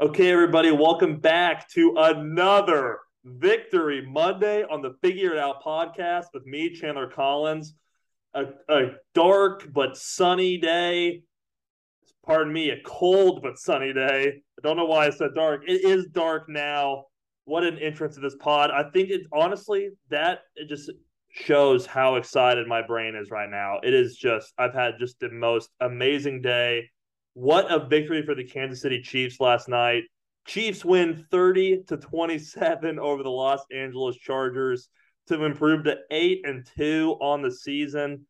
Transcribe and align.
Okay, 0.00 0.30
everybody, 0.30 0.70
welcome 0.70 1.18
back 1.18 1.68
to 1.70 1.92
another 1.96 3.00
Victory 3.24 4.06
Monday 4.08 4.62
on 4.62 4.80
the 4.80 4.94
Figure 5.02 5.32
It 5.32 5.40
Out 5.40 5.60
podcast 5.60 6.26
with 6.32 6.46
me, 6.46 6.72
Chandler 6.72 7.08
Collins. 7.08 7.74
A, 8.32 8.44
a 8.68 8.92
dark 9.12 9.68
but 9.72 9.96
sunny 9.96 10.56
day. 10.56 11.24
Pardon 12.24 12.52
me, 12.52 12.70
a 12.70 12.80
cold 12.84 13.42
but 13.42 13.58
sunny 13.58 13.92
day. 13.92 14.34
I 14.56 14.60
don't 14.62 14.76
know 14.76 14.84
why 14.84 15.06
I 15.08 15.10
said 15.10 15.30
dark. 15.34 15.64
It 15.66 15.84
is 15.84 16.06
dark 16.12 16.48
now. 16.48 17.06
What 17.46 17.64
an 17.64 17.76
entrance 17.78 18.14
to 18.14 18.20
this 18.20 18.36
pod. 18.36 18.70
I 18.70 18.88
think 18.90 19.10
it 19.10 19.22
honestly 19.32 19.88
that 20.10 20.42
it 20.54 20.68
just 20.68 20.92
shows 21.32 21.86
how 21.86 22.14
excited 22.14 22.68
my 22.68 22.86
brain 22.86 23.16
is 23.16 23.32
right 23.32 23.50
now. 23.50 23.80
It 23.82 23.94
is 23.94 24.14
just 24.14 24.52
I've 24.58 24.74
had 24.74 25.00
just 25.00 25.18
the 25.18 25.30
most 25.30 25.70
amazing 25.80 26.40
day 26.40 26.88
what 27.38 27.70
a 27.70 27.86
victory 27.86 28.22
for 28.22 28.34
the 28.34 28.42
Kansas 28.42 28.82
City 28.82 29.00
Chiefs 29.00 29.38
last 29.38 29.68
night. 29.68 30.02
Chiefs 30.44 30.84
win 30.84 31.24
30 31.30 31.84
to 31.86 31.96
27 31.96 32.98
over 32.98 33.22
the 33.22 33.30
Los 33.30 33.60
Angeles 33.72 34.16
Chargers 34.16 34.88
to 35.28 35.44
improve 35.44 35.84
to 35.84 35.98
8 36.10 36.40
and 36.42 36.68
2 36.76 37.16
on 37.20 37.42
the 37.42 37.52
season. 37.52 38.26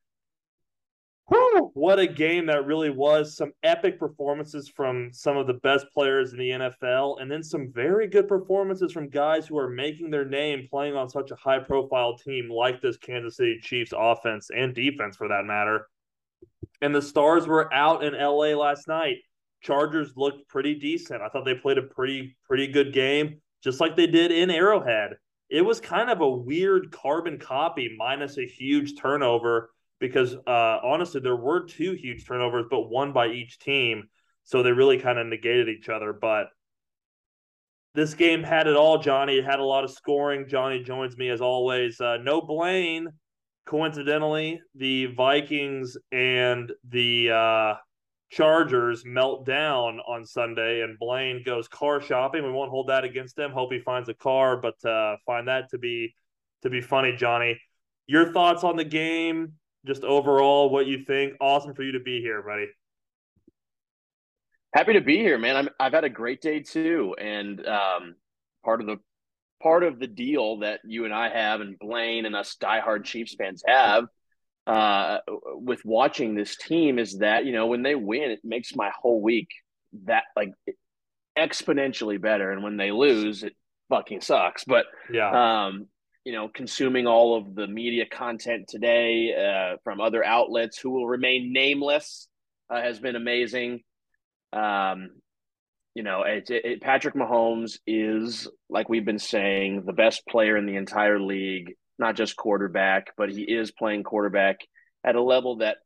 Whew, 1.29 1.71
what 1.73 1.99
a 1.99 2.07
game 2.07 2.47
that 2.47 2.67
really 2.67 2.91
was. 2.91 3.35
Some 3.35 3.53
epic 3.63 3.99
performances 3.99 4.69
from 4.69 5.09
some 5.15 5.39
of 5.39 5.47
the 5.47 5.55
best 5.55 5.87
players 5.95 6.35
in 6.35 6.39
the 6.39 6.51
NFL, 6.51 7.23
and 7.23 7.31
then 7.31 7.43
some 7.43 7.73
very 7.73 8.09
good 8.09 8.29
performances 8.29 8.93
from 8.93 9.09
guys 9.09 9.47
who 9.47 9.57
are 9.57 9.71
making 9.71 10.11
their 10.11 10.27
name 10.27 10.69
playing 10.71 10.97
on 10.97 11.09
such 11.09 11.31
a 11.31 11.37
high 11.37 11.61
profile 11.61 12.19
team 12.19 12.51
like 12.51 12.83
this 12.83 12.99
Kansas 12.99 13.39
City 13.39 13.59
Chiefs 13.63 13.95
offense 13.97 14.51
and 14.55 14.75
defense 14.75 15.17
for 15.17 15.29
that 15.29 15.47
matter 15.47 15.87
and 16.81 16.95
the 16.95 17.03
Stars 17.03 17.47
were 17.47 17.73
out 17.73 18.05
in 18.05 18.15
LA 18.15 18.55
last 18.57 18.89
night. 18.89 19.19
Chargers 19.61 20.13
looked 20.17 20.49
pretty 20.49 20.75
decent. 20.75 21.23
I 21.23 21.29
thought 21.29 21.45
they 21.45 21.55
played 21.55 21.79
a 21.79 21.83
pretty 21.83 22.37
pretty 22.45 22.69
good 22.69 22.93
game, 22.93 23.41
just 23.63 23.81
like 23.81 23.97
they 23.97 24.07
did 24.07 24.31
in 24.31 24.51
Arrowhead. 24.51 25.13
It 25.49 25.63
was 25.63 25.81
kind 25.81 26.11
of 26.11 26.21
a 26.21 26.31
weird 26.31 26.93
carbon 26.93 27.39
copy 27.39 27.95
minus 27.97 28.39
a 28.39 28.47
huge 28.47 29.01
turnover 29.01 29.71
because 29.99 30.35
uh, 30.47 30.79
honestly 30.85 31.21
there 31.21 31.37
were 31.37 31.67
two 31.67 31.93
huge 31.93 32.27
turnovers, 32.27 32.67
but 32.71 32.89
one 32.89 33.13
by 33.13 33.29
each 33.29 33.59
team, 33.59 34.09
so 34.45 34.63
they 34.63 34.73
really 34.73 34.99
kind 34.99 35.19
of 35.19 35.27
negated 35.27 35.69
each 35.69 35.89
other. 35.89 36.13
But 36.13 36.49
this 37.95 38.15
game 38.15 38.45
had 38.45 38.69
it 38.69 38.77
all, 38.77 38.99
Johnny. 38.99 39.39
It 39.39 39.45
had 39.45 39.59
a 39.59 39.65
lot 39.65 39.83
of 39.83 39.91
scoring. 39.91 40.47
Johnny 40.49 40.83
joins 40.83 41.17
me 41.17 41.31
as 41.31 41.41
always. 41.41 42.01
Uh, 42.01 42.19
no 42.19 42.41
Blaine 42.41 43.09
coincidentally, 43.69 44.63
the 44.75 45.07
Vikings 45.07 45.99
and 46.11 46.73
the 46.89 47.31
uh, 47.31 47.75
Chargers 48.31 49.05
melt 49.05 49.45
down 49.45 50.01
on 50.09 50.25
Sunday, 50.25 50.81
and 50.81 50.99
Blaine 50.99 51.43
goes 51.45 51.69
car 51.69 52.01
shopping. 52.01 52.45
We 52.45 52.51
won't 52.51 52.71
hold 52.71 52.89
that 52.89 53.05
against 53.05 53.39
him. 53.39 53.51
Hope 53.51 53.71
he 53.71 53.79
finds 53.79 54.09
a 54.09 54.15
car, 54.15 54.57
but 54.57 54.83
uh, 54.89 55.17
find 55.27 55.49
that 55.49 55.69
to 55.71 55.79
be 55.79 56.15
to 56.63 56.71
be 56.71 56.81
funny, 56.81 57.15
Johnny. 57.15 57.61
Your 58.07 58.33
thoughts 58.33 58.65
on 58.65 58.77
the 58.77 58.85
game, 58.85 59.53
just 59.87 60.03
overall, 60.03 60.71
what 60.71 60.87
you 60.87 61.05
think? 61.05 61.35
Awesome 61.39 61.75
for 61.75 61.83
you 61.83 61.93
to 61.93 62.01
be 62.01 62.23
here, 62.23 62.43
buddy. 62.43 62.69
Happy 64.73 64.95
to 64.95 65.03
be 65.03 65.19
here, 65.19 65.37
man. 65.37 65.57
I'm, 65.57 65.69
I've 65.79 65.93
had 65.93 66.05
a 66.05 66.11
great 66.11 66.41
day 66.41 66.61
too, 66.61 67.15
and 67.21 67.65
um, 67.67 68.17
part 68.65 68.81
of 68.81 68.87
the 68.87 68.97
part 69.63 69.85
of 69.85 69.99
the 69.99 70.07
deal 70.07 70.59
that 70.59 70.81
you 70.85 71.05
and 71.05 71.15
I 71.15 71.29
have, 71.29 71.61
and 71.61 71.79
Blaine 71.79 72.27
and 72.27 72.37
us 72.37 72.57
diehard 72.61 73.05
Chiefs 73.05 73.35
fans 73.35 73.63
have 73.67 74.05
uh, 74.69 75.21
with 75.55 75.81
watching 75.85 76.35
this 76.35 76.55
team 76.57 76.99
is 76.99 77.19
that 77.19 77.47
you 77.47 77.53
know 77.53 77.67
when 77.67 77.83
they 77.83 77.95
win, 77.95 78.31
it 78.31 78.41
makes 78.45 78.77
my 78.77 78.91
whole 79.01 79.23
week 79.23 79.49
that 80.05 80.25
like 80.37 80.53
exponentially 81.37 82.21
better, 82.21 82.53
and 82.53 82.63
when 82.63 82.77
they 82.77 82.91
lose, 82.91 83.43
it 83.43 83.57
fucking 83.89 84.21
sucks. 84.21 84.65
But 84.65 84.85
yeah, 85.11 85.67
um, 85.67 85.87
you 86.23 86.33
know, 86.33 86.49
consuming 86.49 87.07
all 87.07 87.35
of 87.39 87.55
the 87.55 87.67
media 87.67 88.05
content 88.05 88.69
today 88.69 89.33
uh, 89.35 89.79
from 89.85 90.03
other 90.03 90.23
outlets 90.23 90.79
who 90.79 90.91
will 90.91 91.09
remain 91.09 91.51
nameless 91.55 92.29
uh, 92.69 92.83
has 92.83 93.01
been 93.01 93.17
amazing. 93.17 93.81
Um, 94.53 95.13
you 95.99 96.05
know, 96.05 96.23
it, 96.23 96.49
it, 96.49 96.81
Patrick 96.81 97.17
Mahomes 97.17 97.81
is, 97.85 98.47
like 98.71 98.89
we've 98.89 99.05
been 99.05 99.19
saying, 99.19 99.83
the 99.85 99.93
best 99.93 100.25
player 100.29 100.57
in 100.57 100.65
the 100.65 100.77
entire 100.77 101.19
league, 101.19 101.75
not 101.99 102.15
just 102.15 102.37
quarterback, 102.37 103.09
but 103.17 103.33
he 103.33 103.43
is 103.43 103.73
playing 103.73 104.05
quarterback 104.05 104.61
at 105.03 105.17
a 105.17 105.21
level 105.21 105.57
that 105.57 105.79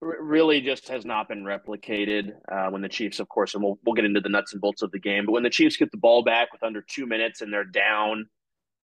really 0.00 0.60
just 0.60 0.90
has 0.90 1.04
not 1.04 1.26
been 1.26 1.42
replicated 1.42 2.30
uh, 2.48 2.70
when 2.70 2.82
the 2.82 2.88
Chiefs, 2.88 3.18
of 3.18 3.28
course, 3.28 3.54
and 3.54 3.64
we'll, 3.64 3.80
we'll 3.84 3.96
get 3.96 4.04
into 4.04 4.20
the 4.20 4.28
nuts 4.28 4.52
and 4.52 4.62
bolts 4.62 4.82
of 4.82 4.92
the 4.92 5.00
game, 5.00 5.26
but 5.26 5.32
when 5.32 5.42
the 5.42 5.50
Chiefs 5.50 5.76
get 5.76 5.90
the 5.90 5.98
ball 5.98 6.22
back 6.22 6.52
with 6.52 6.62
under 6.62 6.84
two 6.88 7.06
minutes 7.06 7.40
and 7.40 7.52
they're 7.52 7.64
down 7.64 8.26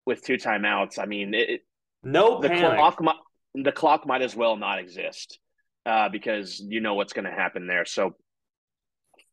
with 0.05 0.23
two 0.23 0.37
timeouts, 0.37 0.99
I 0.99 1.07
mean, 1.07 1.33
it, 1.33 1.63
no 2.03 2.43
the 2.43 2.51
panic. 2.51 2.77
clock, 2.77 3.17
the 3.55 3.73
clock 3.73 4.07
might 4.07 4.21
as 4.21 4.37
well 4.37 4.59
not 4.59 4.81
exist 4.81 5.39
uh, 5.87 6.11
because 6.11 6.61
you 6.61 6.83
know 6.83 6.93
what's 6.93 7.15
going 7.15 7.25
to 7.25 7.31
happen 7.31 7.67
there. 7.67 7.87
So 7.87 8.17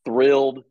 thrilled. 0.06 0.64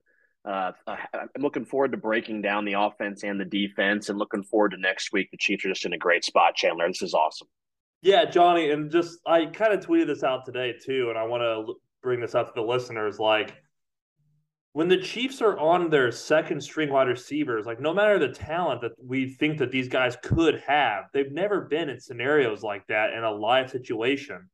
Uh, 0.44 0.72
I'm 0.86 1.28
looking 1.38 1.64
forward 1.64 1.92
to 1.92 1.98
breaking 1.98 2.42
down 2.42 2.64
the 2.64 2.72
offense 2.74 3.24
and 3.24 3.38
the 3.38 3.44
defense, 3.44 4.08
and 4.08 4.18
looking 4.18 4.42
forward 4.42 4.70
to 4.70 4.78
next 4.78 5.12
week. 5.12 5.30
The 5.30 5.36
Chiefs 5.36 5.64
are 5.64 5.68
just 5.68 5.84
in 5.84 5.92
a 5.92 5.98
great 5.98 6.24
spot, 6.24 6.54
Chandler. 6.54 6.88
This 6.88 7.02
is 7.02 7.14
awesome. 7.14 7.48
Yeah, 8.02 8.24
Johnny, 8.24 8.70
and 8.70 8.90
just 8.90 9.18
I 9.26 9.46
kind 9.46 9.74
of 9.74 9.84
tweeted 9.84 10.06
this 10.06 10.24
out 10.24 10.46
today 10.46 10.74
too, 10.82 11.08
and 11.10 11.18
I 11.18 11.24
want 11.24 11.42
to 11.42 11.74
bring 12.02 12.20
this 12.20 12.34
up 12.34 12.48
to 12.48 12.52
the 12.54 12.66
listeners. 12.66 13.18
Like 13.18 13.54
when 14.72 14.88
the 14.88 14.96
Chiefs 14.96 15.42
are 15.42 15.58
on 15.58 15.90
their 15.90 16.10
second 16.10 16.62
string 16.62 16.90
wide 16.90 17.08
receivers, 17.08 17.66
like 17.66 17.80
no 17.80 17.92
matter 17.92 18.18
the 18.18 18.32
talent 18.32 18.80
that 18.82 18.92
we 19.04 19.34
think 19.34 19.58
that 19.58 19.70
these 19.70 19.88
guys 19.88 20.16
could 20.22 20.62
have, 20.66 21.04
they've 21.12 21.32
never 21.32 21.62
been 21.62 21.90
in 21.90 22.00
scenarios 22.00 22.62
like 22.62 22.86
that 22.86 23.12
in 23.12 23.24
a 23.24 23.30
live 23.30 23.70
situation 23.70 24.48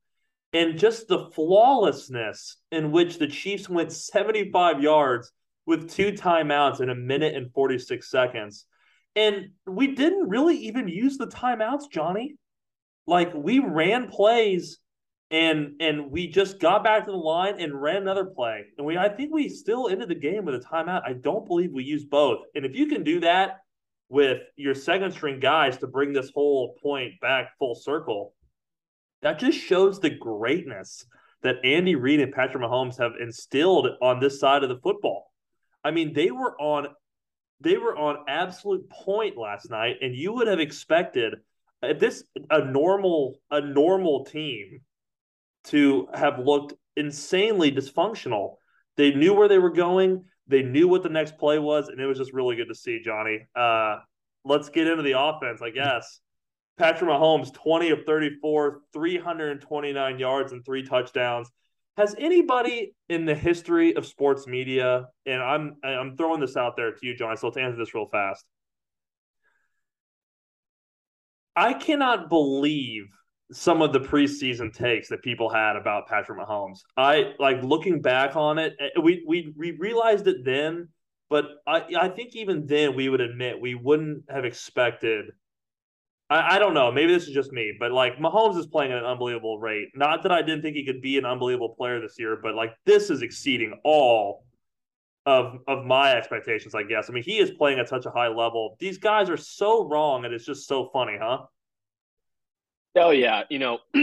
and 0.57 0.79
just 0.79 1.07
the 1.07 1.31
flawlessness 1.35 2.57
in 2.73 2.91
which 2.91 3.19
the 3.19 3.27
Chiefs 3.27 3.69
went 3.69 3.93
75 3.93 4.81
yards 4.81 5.31
with 5.67 5.91
two 5.91 6.13
timeouts 6.13 6.81
in 6.81 6.89
a 6.89 6.95
minute 6.95 7.35
and 7.35 7.53
46 7.53 8.11
seconds. 8.11 8.65
And 9.15 9.51
we 9.67 9.89
didn't 9.89 10.31
really 10.31 10.57
even 10.57 10.89
use 10.89 11.19
the 11.19 11.27
timeouts, 11.27 11.91
Johnny. 11.91 12.37
Like 13.07 13.35
we 13.35 13.59
ran 13.59 14.09
plays 14.09 14.79
and 15.31 15.75
and 15.81 16.11
we 16.11 16.27
just 16.29 16.59
got 16.59 16.83
back 16.83 17.05
to 17.05 17.11
the 17.11 17.17
line 17.19 17.61
and 17.61 17.79
ran 17.79 18.01
another 18.01 18.25
play. 18.25 18.65
And 18.79 18.87
we 18.87 18.97
I 18.97 19.11
think 19.11 19.35
we 19.35 19.51
still 19.51 19.89
ended 19.89 20.09
the 20.09 20.15
game 20.15 20.47
with 20.47 20.55
a 20.55 20.61
timeout. 20.61 21.03
I 21.05 21.13
don't 21.13 21.47
believe 21.47 21.73
we 21.73 21.85
used 21.85 22.09
both. 22.09 22.39
And 22.55 22.65
if 22.65 22.75
you 22.75 22.87
can 22.87 23.03
do 23.03 23.21
that 23.21 23.59
with 24.09 24.41
your 24.57 24.75
second 24.75 25.13
string 25.13 25.39
guys 25.39 25.77
to 25.79 25.87
bring 25.87 26.15
this 26.15 26.31
whole 26.35 26.77
point 26.83 27.21
back 27.21 27.51
full 27.59 27.75
circle, 27.75 28.33
that 29.23 29.39
just 29.39 29.59
shows 29.59 30.01
the 30.01 30.11
greatness 30.11 31.05
that 31.43 31.65
Andy 31.65 31.95
Reid 31.95 32.21
and 32.21 32.33
Patrick 32.33 32.63
Mahomes 32.63 32.99
have 32.99 33.13
instilled 33.21 33.89
on 34.03 34.21
this 34.21 34.41
side 34.41 34.63
of 34.63 34.69
the 34.69 34.79
football. 34.79 35.33
I 35.85 35.91
mean, 35.91 36.13
they 36.13 36.31
were 36.31 36.61
on 36.61 36.89
they 37.61 37.79
were 37.79 37.97
on 37.97 38.25
absolute 38.29 38.89
point 38.91 39.37
last 39.37 39.71
night, 39.71 39.97
and 40.03 40.15
you 40.15 40.33
would 40.35 40.47
have 40.47 40.61
expected 40.61 41.37
this 41.83 42.25
a 42.51 42.65
normal 42.65 43.39
a 43.51 43.61
normal 43.61 44.25
team 44.25 44.81
to 45.65 46.09
have 46.15 46.39
looked 46.39 46.75
insanely 46.97 47.71
dysfunctional. 47.73 48.57
They 48.97 49.13
knew 49.13 49.35
where 49.35 49.49
they 49.49 49.59
were 49.59 49.71
going. 49.71 50.25
They 50.49 50.63
knew 50.63 50.89
what 50.89 51.03
the 51.03 51.09
next 51.09 51.39
play 51.39 51.59
was, 51.59 51.89
and 51.89 52.01
it 52.01 52.07
was 52.07 52.19
just 52.19 52.33
really 52.33 52.57
good 52.57 52.69
to 52.69 52.75
see, 52.75 53.01
Johnny. 53.05 53.47
Uh, 53.55 53.99
let's 54.45 54.69
get 54.69 54.87
into 54.87 55.03
the 55.03 55.19
offense, 55.19 55.61
I 55.61 55.71
guess. 55.71 56.21
Patrick 56.79 57.11
Mahomes, 57.11 57.53
20 57.55 57.91
of 57.91 58.05
34, 58.05 58.81
329 58.93 60.19
yards 60.19 60.53
and 60.53 60.65
three 60.65 60.83
touchdowns. 60.83 61.51
Has 61.97 62.15
anybody 62.19 62.95
in 63.09 63.25
the 63.25 63.35
history 63.35 63.97
of 63.97 64.05
sports 64.05 64.47
media, 64.47 65.07
and 65.25 65.43
I'm 65.43 65.77
I'm 65.83 66.17
throwing 66.17 66.41
this 66.41 66.57
out 66.57 66.77
there 66.77 66.93
to 66.93 67.07
you, 67.07 67.17
John, 67.17 67.35
so 67.39 67.47
let's 67.47 67.57
answer 67.57 67.79
this 67.79 67.95
real 67.95 68.09
fast. 68.13 68.45
I 71.55 71.73
cannot 71.73 72.29
believe 72.29 73.07
some 73.51 73.81
of 73.81 73.95
the 73.95 74.01
preseason 74.01 74.75
takes 74.75 75.09
that 75.09 75.23
people 75.23 75.49
had 75.49 75.77
about 75.77 76.07
Patrick 76.07 76.39
Mahomes. 76.39 76.81
I 76.99 77.33
like 77.39 77.63
looking 77.63 78.03
back 78.03 78.37
on 78.37 78.59
it, 78.59 78.75
eh, 78.79 79.01
we 79.01 79.25
we 79.27 79.55
we 79.57 79.71
realized 79.71 80.27
it 80.27 80.45
then, 80.45 80.89
but 81.31 81.47
I 81.67 81.85
I 81.99 82.09
think 82.09 82.37
even 82.37 82.67
then 82.67 82.95
we 82.95 83.09
would 83.09 83.23
admit 83.23 83.59
we 83.59 83.75
wouldn't 83.75 84.25
have 84.29 84.45
expected 84.45 85.31
I, 86.29 86.57
I, 86.57 86.59
don't 86.59 86.75
know. 86.75 86.91
Maybe 86.91 87.13
this 87.13 87.29
is 87.29 87.35
just 87.35 87.53
me, 87.53 87.73
but 87.79 87.93
like 87.93 88.19
Mahomes 88.19 88.59
is 88.59 88.67
playing 88.67 88.93
at 88.93 88.99
an 88.99 89.05
unbelievable 89.05 89.59
rate. 89.59 89.89
Not 89.95 90.23
that 90.25 90.33
I 90.33 90.43
didn't 90.43 90.63
think 90.63 90.77
he 90.77 90.85
could 90.85 91.01
be 91.01 91.19
an 91.19 91.25
unbelievable 91.25 91.75
player 91.77 92.01
this 92.01 92.19
year, 92.19 92.39
but 92.43 92.55
like 92.55 92.75
this 92.85 93.11
is 93.11 93.23
exceeding 93.23 93.79
all 93.85 94.45
of 95.25 95.59
of 95.69 95.85
my 95.85 96.13
expectations, 96.13 96.75
I 96.75 96.85
guess. 96.85 97.09
I 97.09 97.13
mean, 97.13 97.23
he 97.23 97.39
is 97.39 97.51
playing 97.53 97.79
at 97.79 97.89
such 97.89 98.07
a 98.07 98.11
high 98.11 98.29
level. 98.29 98.77
These 98.79 98.99
guys 98.99 99.31
are 99.31 99.37
so 99.37 99.87
wrong, 99.87 100.25
and 100.25 100.35
it's 100.35 100.47
just 100.47 100.67
so 100.67 100.89
funny, 100.93 101.19
huh? 101.21 101.45
Oh 102.97 103.11
yeah, 103.11 103.43
you 103.51 103.59
know, 103.59 103.79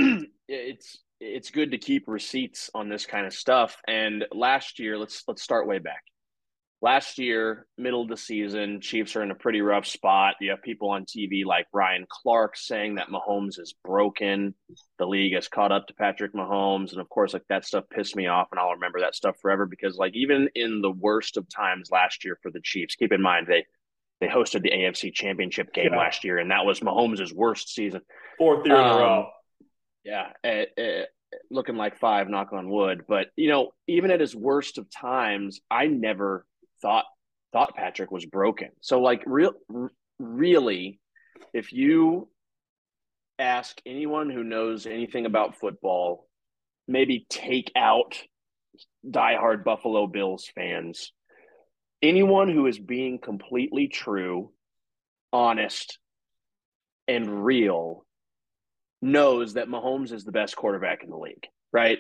it's 0.48 1.00
it's 1.20 1.50
good 1.50 1.72
to 1.72 1.78
keep 1.78 2.08
receipts 2.08 2.70
on 2.76 2.90
this 2.90 3.06
kind 3.06 3.26
of 3.26 3.34
stuff. 3.34 3.82
And 3.88 4.26
last 4.32 4.80
year, 4.80 4.98
let's 4.98 5.24
let's 5.28 5.42
start 5.42 5.68
way 5.68 5.80
back. 5.80 6.04
Last 6.84 7.18
year, 7.18 7.66
middle 7.78 8.02
of 8.02 8.10
the 8.10 8.18
season, 8.18 8.82
Chiefs 8.82 9.16
are 9.16 9.24
in 9.24 9.32
a 9.32 9.36
pretty 9.36 9.62
rough 9.62 9.88
spot. 9.88 10.36
You 10.42 10.52
have 10.52 10.62
people 10.62 10.90
on 10.90 11.06
TV 11.06 11.46
like 11.46 11.66
Ryan 11.74 12.06
Clark 12.10 12.58
saying 12.58 12.96
that 12.96 13.08
Mahomes 13.08 13.58
is 13.58 13.74
broken. 13.86 14.54
The 15.00 15.08
league 15.08 15.34
has 15.34 15.48
caught 15.48 15.72
up 15.72 15.88
to 15.88 15.94
Patrick 15.94 16.34
Mahomes. 16.34 16.92
And 16.92 17.00
of 17.00 17.08
course, 17.08 17.32
like 17.32 17.46
that 17.48 17.66
stuff 17.66 17.86
pissed 17.90 18.18
me 18.18 18.28
off. 18.28 18.50
And 18.52 18.60
I'll 18.60 18.74
remember 18.74 19.00
that 19.00 19.16
stuff 19.16 19.38
forever 19.42 19.66
because, 19.66 19.96
like, 19.96 20.14
even 20.14 20.50
in 20.56 20.82
the 20.82 20.92
worst 20.92 21.38
of 21.38 21.48
times 21.48 21.90
last 21.90 22.26
year 22.26 22.38
for 22.44 22.52
the 22.52 22.62
Chiefs, 22.62 22.96
keep 22.96 23.14
in 23.14 23.22
mind 23.22 23.48
they 23.48 23.66
they 24.20 24.28
hosted 24.28 24.62
the 24.62 24.72
AFC 24.72 25.14
championship 25.14 25.74
game 25.74 25.94
yeah. 25.94 26.00
last 26.00 26.26
year, 26.26 26.38
and 26.38 26.52
that 26.52 26.66
was 26.66 26.82
Mahomes' 26.82 27.34
worst 27.34 27.74
season. 27.74 28.02
Fourth 28.38 28.66
year 28.66 28.76
um, 28.76 28.84
in 28.84 28.90
a 28.90 28.94
um, 28.94 29.00
row. 29.00 29.30
Yeah. 30.04 30.28
It, 30.44 30.74
it, 30.76 31.10
looking 31.50 31.78
like 31.78 31.98
five, 31.98 32.30
knock 32.30 32.54
on 32.54 32.70
wood. 32.70 33.06
But, 33.08 33.28
you 33.36 33.50
know, 33.50 33.72
even 33.88 34.12
at 34.12 34.20
his 34.20 34.36
worst 34.36 34.78
of 34.78 34.90
times, 34.90 35.60
I 35.70 35.88
never 35.88 36.46
thought 36.84 37.06
thought 37.52 37.76
Patrick 37.76 38.12
was 38.12 38.26
broken. 38.26 38.70
So 38.82 39.02
like 39.02 39.24
real 39.26 39.54
really 40.20 41.00
if 41.54 41.74
you 41.74 42.30
ask 43.40 43.80
anyone 43.86 44.30
who 44.30 44.44
knows 44.44 44.86
anything 44.86 45.26
about 45.26 45.60
football, 45.60 46.28
maybe 46.88 47.26
take 47.30 47.72
out 47.76 48.22
diehard 49.08 49.64
Buffalo 49.64 50.08
Bills 50.08 50.50
fans. 50.54 51.12
Anyone 52.02 52.50
who 52.50 52.68
is 52.68 52.78
being 52.78 53.20
completely 53.20 53.88
true, 53.88 54.52
honest, 55.32 56.00
and 57.08 57.46
real 57.46 58.06
knows 59.02 59.54
that 59.54 59.68
Mahomes 59.68 60.12
is 60.12 60.24
the 60.24 60.32
best 60.32 60.56
quarterback 60.56 61.04
in 61.04 61.10
the 61.10 61.18
league, 61.18 61.48
right? 61.72 62.00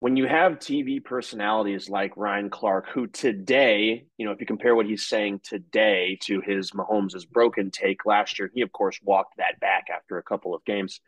When 0.00 0.16
you 0.16 0.26
have 0.26 0.58
TV 0.58 1.02
personalities 1.02 1.88
like 1.88 2.16
Ryan 2.16 2.50
Clark, 2.50 2.88
who 2.90 3.06
today, 3.06 4.04
you 4.18 4.26
know, 4.26 4.32
if 4.32 4.40
you 4.40 4.46
compare 4.46 4.76
what 4.76 4.86
he's 4.86 5.06
saying 5.06 5.40
today 5.42 6.18
to 6.24 6.42
his 6.42 6.72
Mahomes' 6.72 7.16
is 7.16 7.24
broken 7.24 7.70
take 7.70 8.04
last 8.04 8.38
year, 8.38 8.50
he 8.54 8.60
of 8.60 8.70
course 8.72 9.00
walked 9.02 9.38
that 9.38 9.58
back 9.58 9.86
after 9.94 10.18
a 10.18 10.22
couple 10.22 10.54
of 10.54 10.64
games. 10.66 11.00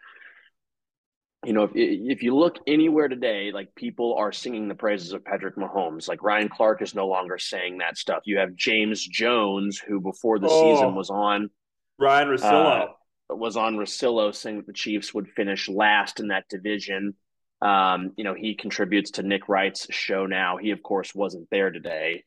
You 1.44 1.52
know, 1.52 1.64
if 1.64 1.73
if 1.75 2.23
you 2.23 2.35
look 2.35 2.56
anywhere 2.67 3.08
today, 3.08 3.52
like 3.52 3.75
people 3.75 4.14
are 4.19 4.32
singing 4.32 4.69
the 4.69 4.75
praises 4.75 5.12
of 5.12 5.25
Patrick 5.25 5.56
Mahomes. 5.56 6.08
Like 6.08 6.23
Ryan 6.23 6.49
Clark 6.49 6.81
is 6.81 6.94
no 6.94 7.06
longer 7.06 7.38
saying 7.38 7.79
that 7.79 7.99
stuff. 7.99 8.23
You 8.25 8.38
have 8.38 8.56
James 8.56 9.06
Jones, 9.06 9.79
who 9.79 10.00
before 10.00 10.38
the 10.38 10.49
oh, 10.49 10.75
season 10.75 10.94
was 10.94 11.11
on 11.11 11.50
Ryen 11.99 12.29
Russillo. 12.29 12.88
Uh, 13.31 13.37
was 13.37 13.56
on 13.56 13.76
Russillo 13.76 14.34
saying 14.34 14.56
that 14.56 14.67
the 14.67 14.73
Chiefs 14.73 15.12
would 15.12 15.29
finish 15.29 15.69
last 15.69 16.20
in 16.20 16.29
that 16.29 16.49
division. 16.49 17.14
Um, 17.60 18.12
you 18.16 18.25
know, 18.25 18.34
he 18.34 18.55
contributes 18.55 19.12
to 19.12 19.22
Nick 19.22 19.49
Wright's 19.49 19.87
show 19.90 20.26
now. 20.26 20.58
He, 20.58 20.70
of 20.70 20.82
course, 20.82 21.14
wasn't 21.14 21.49
there 21.50 21.70
today. 21.70 22.25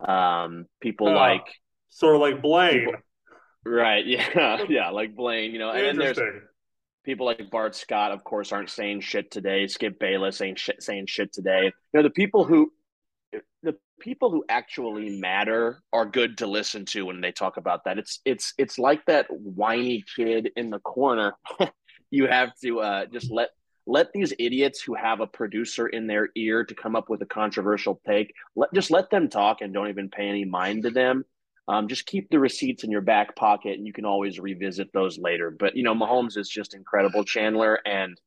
Um, 0.00 0.66
people 0.80 1.08
uh, 1.08 1.14
like 1.14 1.46
sort 1.90 2.14
of 2.14 2.20
like 2.20 2.42
Blaine. 2.42 2.86
People, 2.86 2.94
right. 3.64 4.06
Yeah. 4.06 4.64
Yeah. 4.68 4.90
Like 4.90 5.14
Blaine, 5.14 5.52
you 5.52 5.58
know, 5.58 5.70
and 5.70 6.00
there's 6.00 6.18
people 7.04 7.26
like 7.26 7.50
Bart 7.50 7.74
Scott, 7.74 8.12
of 8.12 8.24
course, 8.24 8.52
aren't 8.52 8.70
saying 8.70 9.00
shit 9.00 9.30
today. 9.30 9.66
Skip 9.66 9.98
Bayless 9.98 10.40
ain't 10.40 10.58
shit, 10.58 10.82
saying 10.82 11.06
shit 11.06 11.32
today. 11.32 11.64
You 11.64 11.72
know, 12.00 12.02
the 12.02 12.10
people 12.10 12.44
who 12.44 12.72
the 13.62 13.76
people 14.00 14.30
who 14.30 14.44
actually 14.48 15.18
matter 15.18 15.80
are 15.92 16.04
good 16.04 16.38
to 16.38 16.46
listen 16.46 16.84
to 16.86 17.06
when 17.06 17.20
they 17.20 17.32
talk 17.32 17.56
about 17.56 17.84
that. 17.84 17.98
It's 17.98 18.20
it's 18.24 18.54
it's 18.58 18.78
like 18.78 19.04
that 19.06 19.26
whiny 19.30 20.04
kid 20.16 20.50
in 20.56 20.70
the 20.70 20.80
corner. 20.80 21.34
you 22.10 22.26
have 22.26 22.50
to 22.62 22.80
uh, 22.80 23.06
just 23.06 23.30
let 23.30 23.50
let 23.86 24.12
these 24.12 24.32
idiots 24.38 24.80
who 24.80 24.94
have 24.94 25.20
a 25.20 25.26
producer 25.26 25.88
in 25.88 26.06
their 26.06 26.28
ear 26.36 26.64
to 26.64 26.74
come 26.74 26.94
up 26.94 27.08
with 27.08 27.22
a 27.22 27.26
controversial 27.26 28.00
take 28.06 28.34
let 28.54 28.72
just 28.72 28.90
let 28.90 29.10
them 29.10 29.28
talk 29.28 29.60
and 29.60 29.74
don't 29.74 29.88
even 29.88 30.08
pay 30.08 30.28
any 30.28 30.44
mind 30.44 30.84
to 30.84 30.90
them. 30.90 31.24
Um, 31.68 31.88
just 31.88 32.06
keep 32.06 32.28
the 32.28 32.40
receipts 32.40 32.82
in 32.82 32.90
your 32.90 33.00
back 33.00 33.36
pocket 33.36 33.78
and 33.78 33.86
you 33.86 33.92
can 33.92 34.04
always 34.04 34.38
revisit 34.38 34.92
those 34.92 35.18
later. 35.18 35.50
But 35.50 35.76
you 35.76 35.82
know 35.82 35.94
mahomes 35.94 36.36
is 36.36 36.48
just 36.48 36.74
incredible. 36.74 37.24
Chandler 37.24 37.80
and 37.84 38.20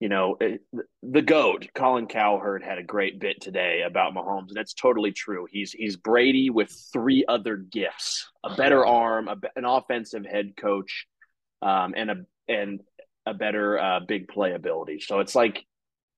you 0.00 0.08
know 0.08 0.36
it, 0.40 0.60
the 1.02 1.22
goat 1.22 1.68
colin 1.74 2.06
cowherd 2.06 2.62
had 2.62 2.78
a 2.78 2.82
great 2.82 3.18
bit 3.20 3.40
today 3.40 3.82
about 3.86 4.14
mahomes 4.14 4.48
and 4.48 4.58
it's 4.58 4.74
totally 4.74 5.12
true. 5.12 5.46
He's 5.50 5.72
he's 5.72 5.96
brady 5.96 6.50
with 6.50 6.70
three 6.92 7.24
other 7.28 7.56
gifts 7.56 8.28
a 8.44 8.54
better 8.56 8.84
arm 8.84 9.28
a, 9.28 9.36
an 9.54 9.64
offensive 9.64 10.24
head 10.24 10.54
coach 10.56 11.06
um, 11.62 11.94
and 11.96 12.10
a 12.10 12.16
and 12.48 12.80
a 13.26 13.34
better 13.34 13.78
uh, 13.78 14.00
big 14.00 14.28
play 14.28 14.52
ability. 14.52 15.00
So 15.00 15.20
it's 15.20 15.34
like 15.34 15.64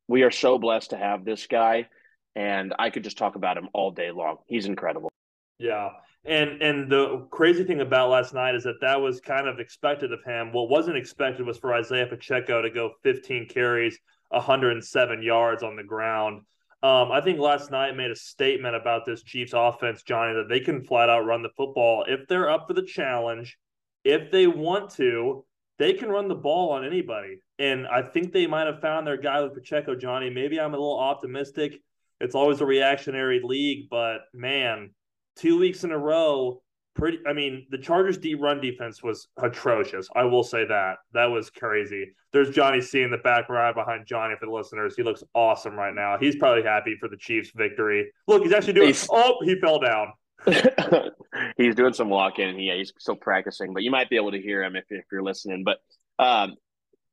we 0.07 0.23
are 0.23 0.31
so 0.31 0.59
blessed 0.59 0.91
to 0.91 0.97
have 0.97 1.25
this 1.25 1.47
guy, 1.47 1.89
and 2.37 2.75
I 2.79 2.91
could 2.91 3.05
just 3.05 3.19
talk 3.19 3.37
about 3.37 3.57
him 3.57 3.69
all 3.73 3.91
day 3.91 4.11
long. 4.11 4.37
He's 4.47 4.67
incredible. 4.67 5.11
Yeah. 5.59 5.91
And 6.25 6.63
and 6.63 6.91
the 6.91 7.27
crazy 7.31 7.65
thing 7.65 7.81
about 7.81 8.11
last 8.11 8.35
night 8.35 8.55
is 8.55 8.65
that 8.65 8.81
that 8.81 9.01
was 9.01 9.21
kind 9.21 9.49
of 9.49 9.61
expected 9.61 10.13
of 10.13 10.21
him. 10.25 10.53
What 10.53 10.69
wasn't 10.69 10.97
expected 10.97 11.47
was 11.47 11.59
for 11.59 11.75
Isaiah 11.75 12.07
Pacheco 12.07 12.61
to 12.63 12.71
go 12.71 12.93
15 13.03 13.49
carries, 13.49 13.99
107 14.31 15.23
yards 15.23 15.63
on 15.63 15.77
the 15.77 15.85
ground. 15.85 16.43
Um, 16.83 17.11
I 17.11 17.21
think 17.21 17.41
last 17.41 17.73
night 17.73 17.97
made 17.97 18.11
a 18.11 18.17
statement 18.17 18.77
about 18.77 19.05
this 19.05 19.23
Chiefs 19.23 19.53
offense, 19.55 20.03
Johnny, 20.03 20.35
that 20.35 20.49
they 20.49 20.61
can 20.61 20.85
flat 20.85 21.09
out 21.09 21.25
run 21.27 21.43
the 21.43 21.51
football 21.57 22.05
if 22.07 22.29
they're 22.29 22.51
up 22.51 22.69
for 22.69 22.75
the 22.75 22.85
challenge, 22.85 23.59
if 24.05 24.31
they 24.31 24.47
want 24.47 24.91
to, 24.93 25.45
they 25.79 25.93
can 25.93 26.09
run 26.09 26.29
the 26.29 26.35
ball 26.35 26.73
on 26.73 26.85
anybody. 26.85 27.41
And 27.59 27.87
I 27.87 28.03
think 28.03 28.33
they 28.33 28.47
might 28.47 28.67
have 28.67 28.81
found 28.81 29.07
their 29.07 29.17
guy 29.17 29.41
with 29.41 29.55
Pacheco, 29.55 29.95
Johnny. 29.95 30.31
Maybe 30.31 30.61
I'm 30.61 30.75
a 30.75 30.79
little 30.79 30.99
optimistic. 30.99 31.81
It's 32.21 32.35
always 32.35 32.61
a 32.61 32.67
reactionary 32.67 33.41
league, 33.43 33.89
but 33.91 34.23
man, 34.35 34.91
two 35.37 35.59
weeks 35.59 35.85
in 35.85 35.93
a 35.93 35.99
row, 35.99 36.63
pretty. 36.95 37.19
I 37.27 37.33
mean, 37.33 37.67
the 37.71 37.79
Chargers' 37.79 38.19
deep 38.19 38.41
run 38.41 38.61
defense 38.61 39.03
was 39.03 39.29
atrocious. 39.37 40.09
I 40.17 40.25
will 40.25 40.43
say 40.43 40.67
that. 40.67 40.97
That 41.15 41.27
was 41.27 41.49
crazy. 41.49 42.07
There's 42.33 42.51
Johnny 42.51 42.81
C 42.81 43.03
in 43.03 43.11
the 43.11 43.19
background 43.19 43.77
behind 43.77 44.05
Johnny 44.07 44.35
for 44.39 44.47
the 44.47 44.53
listeners. 44.53 44.97
He 44.97 45.05
looks 45.05 45.23
awesome 45.33 45.75
right 45.75 45.95
now. 45.95 46.19
He's 46.19 46.37
probably 46.37 46.65
happy 46.65 46.97
for 46.99 47.09
the 47.09 47.17
Chiefs' 47.17 47.53
victory. 47.55 48.11
Look, 48.27 48.43
he's 48.43 48.53
actually 48.53 48.75
doing. 48.75 48.89
He's, 48.89 49.09
oh, 49.11 49.39
he 49.45 49.55
fell 49.61 49.79
down. 49.79 50.09
he's 51.57 51.75
doing 51.75 51.95
some 51.95 52.09
walking. 52.09 52.59
Yeah, 52.59 52.77
he's 52.77 52.93
still 52.99 53.17
practicing, 53.17 53.73
but 53.75 53.83
you 53.83 53.91
might 53.91 54.11
be 54.11 54.17
able 54.17 54.33
to 54.33 54.41
hear 54.41 54.63
him 54.63 54.77
if, 54.77 54.85
if 54.91 55.05
you're 55.11 55.23
listening. 55.23 55.65
But 55.65 55.79
um, 56.23 56.57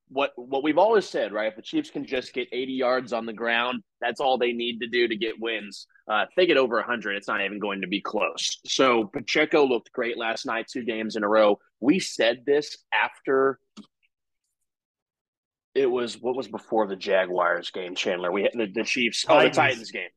what 0.09 0.31
what 0.35 0.63
we've 0.63 0.77
always 0.77 1.07
said, 1.07 1.33
right? 1.33 1.47
If 1.47 1.55
the 1.55 1.61
Chiefs 1.61 1.89
can 1.89 2.05
just 2.05 2.33
get 2.33 2.47
80 2.51 2.73
yards 2.73 3.13
on 3.13 3.25
the 3.25 3.33
ground, 3.33 3.83
that's 3.99 4.19
all 4.19 4.37
they 4.37 4.53
need 4.53 4.79
to 4.79 4.87
do 4.87 5.07
to 5.07 5.15
get 5.15 5.39
wins. 5.39 5.87
Uh, 6.09 6.25
if 6.27 6.35
they 6.37 6.45
get 6.45 6.57
over 6.57 6.75
100, 6.75 7.15
it's 7.15 7.27
not 7.27 7.43
even 7.43 7.59
going 7.59 7.81
to 7.81 7.87
be 7.87 8.01
close. 8.01 8.59
So 8.65 9.05
Pacheco 9.05 9.65
looked 9.65 9.91
great 9.91 10.17
last 10.17 10.45
night, 10.45 10.67
two 10.71 10.83
games 10.83 11.15
in 11.15 11.23
a 11.23 11.27
row. 11.27 11.59
We 11.79 11.99
said 11.99 12.43
this 12.45 12.77
after 12.93 13.59
it 15.73 15.87
was 15.87 16.21
what 16.21 16.35
was 16.35 16.47
before 16.47 16.87
the 16.87 16.95
Jaguars 16.95 17.71
game, 17.71 17.95
Chandler. 17.95 18.31
We 18.31 18.43
had 18.43 18.51
the, 18.53 18.67
the 18.73 18.83
Chiefs, 18.83 19.23
Titans. 19.23 19.57
oh, 19.57 19.61
the 19.61 19.67
Titans 19.67 19.91
game. 19.91 20.09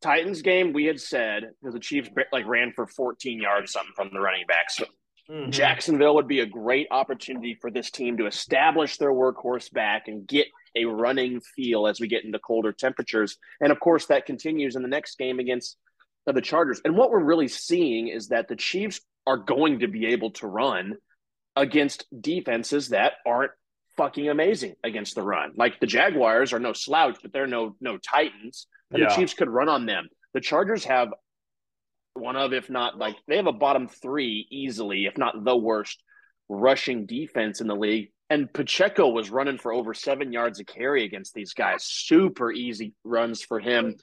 Titans 0.00 0.42
game, 0.42 0.72
we 0.72 0.86
had 0.86 1.00
said 1.00 1.50
because 1.60 1.74
the 1.74 1.80
Chiefs 1.80 2.10
like 2.32 2.46
ran 2.46 2.72
for 2.74 2.86
14 2.86 3.40
yards 3.40 3.72
something 3.72 3.92
from 3.94 4.10
the 4.12 4.20
running 4.20 4.46
back. 4.46 4.70
So 4.70 4.84
mm-hmm. 5.30 5.50
Jacksonville 5.50 6.14
would 6.14 6.28
be 6.28 6.40
a 6.40 6.46
great 6.46 6.88
opportunity 6.90 7.56
for 7.60 7.70
this 7.70 7.90
team 7.90 8.16
to 8.16 8.26
establish 8.26 8.96
their 8.96 9.12
workhorse 9.12 9.72
back 9.72 10.08
and 10.08 10.26
get 10.26 10.46
a 10.76 10.84
running 10.84 11.40
feel 11.40 11.86
as 11.86 12.00
we 12.00 12.08
get 12.08 12.24
into 12.24 12.38
colder 12.38 12.72
temperatures. 12.72 13.36
And 13.60 13.72
of 13.72 13.80
course, 13.80 14.06
that 14.06 14.26
continues 14.26 14.76
in 14.76 14.82
the 14.82 14.88
next 14.88 15.18
game 15.18 15.38
against 15.38 15.76
the 16.26 16.40
Chargers. 16.40 16.80
And 16.84 16.96
what 16.96 17.10
we're 17.10 17.24
really 17.24 17.48
seeing 17.48 18.08
is 18.08 18.28
that 18.28 18.48
the 18.48 18.56
Chiefs 18.56 19.00
are 19.26 19.36
going 19.36 19.80
to 19.80 19.88
be 19.88 20.06
able 20.06 20.30
to 20.32 20.46
run 20.46 20.96
against 21.56 22.06
defenses 22.18 22.90
that 22.90 23.14
aren't 23.26 23.52
fucking 23.96 24.28
amazing 24.28 24.74
against 24.84 25.14
the 25.14 25.22
run. 25.22 25.52
Like 25.56 25.80
the 25.80 25.86
Jaguars 25.86 26.52
are 26.52 26.60
no 26.60 26.72
slouch, 26.72 27.18
but 27.20 27.32
they're 27.32 27.46
no 27.46 27.76
no 27.80 27.98
Titans 27.98 28.66
and 28.90 29.02
yeah. 29.02 29.08
the 29.08 29.14
Chiefs 29.14 29.34
could 29.34 29.48
run 29.48 29.68
on 29.68 29.86
them. 29.86 30.08
The 30.34 30.40
Chargers 30.40 30.84
have 30.84 31.12
one 32.14 32.36
of, 32.36 32.52
if 32.52 32.70
not 32.70 32.98
like 32.98 33.16
they 33.26 33.36
have 33.36 33.46
a 33.46 33.52
bottom 33.52 33.88
three 33.88 34.46
easily, 34.50 35.06
if 35.06 35.16
not 35.16 35.44
the 35.44 35.56
worst 35.56 36.02
rushing 36.48 37.06
defense 37.06 37.60
in 37.60 37.66
the 37.66 37.76
league. 37.76 38.10
And 38.28 38.52
Pacheco 38.52 39.08
was 39.08 39.30
running 39.30 39.58
for 39.58 39.72
over 39.72 39.92
seven 39.92 40.32
yards 40.32 40.60
a 40.60 40.64
carry 40.64 41.04
against 41.04 41.34
these 41.34 41.52
guys. 41.52 41.84
Super 41.84 42.52
easy 42.52 42.94
runs 43.02 43.42
for 43.42 43.58
him. 43.58 43.96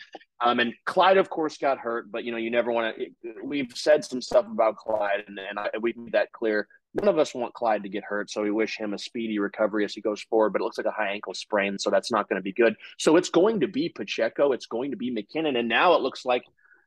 Um, 0.43 0.59
and 0.59 0.73
Clyde, 0.85 1.17
of 1.17 1.29
course, 1.29 1.57
got 1.57 1.77
hurt, 1.77 2.11
but 2.11 2.25
you 2.25 2.31
know, 2.31 2.37
you 2.37 2.51
never 2.51 2.71
want 2.71 2.95
to. 2.97 3.05
We've 3.41 3.71
said 3.73 4.03
some 4.03 4.21
stuff 4.21 4.45
about 4.45 4.75
Clyde, 4.75 5.23
and, 5.27 5.39
and 5.39 5.57
I, 5.57 5.69
we 5.79 5.93
made 5.95 6.11
that 6.11 6.33
clear. 6.33 6.67
None 6.93 7.07
of 7.07 7.19
us 7.19 7.35
want 7.35 7.53
Clyde 7.53 7.83
to 7.83 7.89
get 7.89 8.03
hurt, 8.03 8.31
so 8.31 8.41
we 8.41 8.51
wish 8.51 8.77
him 8.77 8.93
a 8.93 8.97
speedy 8.97 9.39
recovery 9.39 9.85
as 9.85 9.93
he 9.93 10.01
goes 10.01 10.21
forward. 10.21 10.51
But 10.51 10.61
it 10.61 10.63
looks 10.63 10.77
like 10.77 10.87
a 10.87 10.91
high 10.91 11.11
ankle 11.11 11.33
sprain, 11.33 11.77
so 11.77 11.89
that's 11.89 12.11
not 12.11 12.27
going 12.27 12.39
to 12.39 12.43
be 12.43 12.53
good. 12.53 12.75
So 12.97 13.17
it's 13.17 13.29
going 13.29 13.59
to 13.59 13.67
be 13.67 13.89
Pacheco, 13.89 14.51
it's 14.51 14.65
going 14.65 14.91
to 14.91 14.97
be 14.97 15.11
McKinnon, 15.11 15.57
and 15.57 15.69
now 15.69 15.93
it 15.93 16.01
looks 16.01 16.25
like 16.25 16.43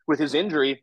with 0.07 0.19
his 0.19 0.35
injury, 0.35 0.83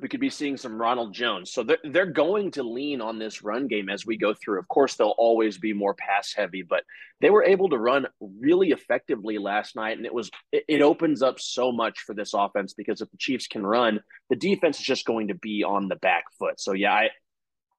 we 0.00 0.08
could 0.08 0.20
be 0.20 0.30
seeing 0.30 0.56
some 0.56 0.80
Ronald 0.80 1.14
Jones. 1.14 1.52
So 1.52 1.62
they're, 1.62 1.78
they're 1.84 2.06
going 2.06 2.50
to 2.52 2.62
lean 2.62 3.00
on 3.00 3.18
this 3.18 3.42
run 3.42 3.68
game 3.68 3.88
as 3.88 4.04
we 4.04 4.16
go 4.16 4.34
through. 4.34 4.58
Of 4.58 4.66
course, 4.68 4.96
they'll 4.96 5.14
always 5.16 5.58
be 5.58 5.72
more 5.72 5.94
pass 5.94 6.32
heavy, 6.34 6.62
but 6.62 6.82
they 7.20 7.30
were 7.30 7.44
able 7.44 7.68
to 7.70 7.78
run 7.78 8.08
really 8.20 8.70
effectively 8.70 9.38
last 9.38 9.76
night. 9.76 9.96
And 9.96 10.04
it 10.04 10.12
was, 10.12 10.30
it, 10.50 10.64
it 10.68 10.82
opens 10.82 11.22
up 11.22 11.38
so 11.38 11.70
much 11.70 12.00
for 12.00 12.14
this 12.14 12.34
offense 12.34 12.74
because 12.74 13.00
if 13.00 13.10
the 13.10 13.16
Chiefs 13.18 13.46
can 13.46 13.64
run, 13.64 14.00
the 14.30 14.36
defense 14.36 14.80
is 14.80 14.84
just 14.84 15.06
going 15.06 15.28
to 15.28 15.34
be 15.34 15.62
on 15.62 15.88
the 15.88 15.96
back 15.96 16.24
foot. 16.38 16.60
So 16.60 16.72
yeah, 16.72 16.92
I, 16.92 17.10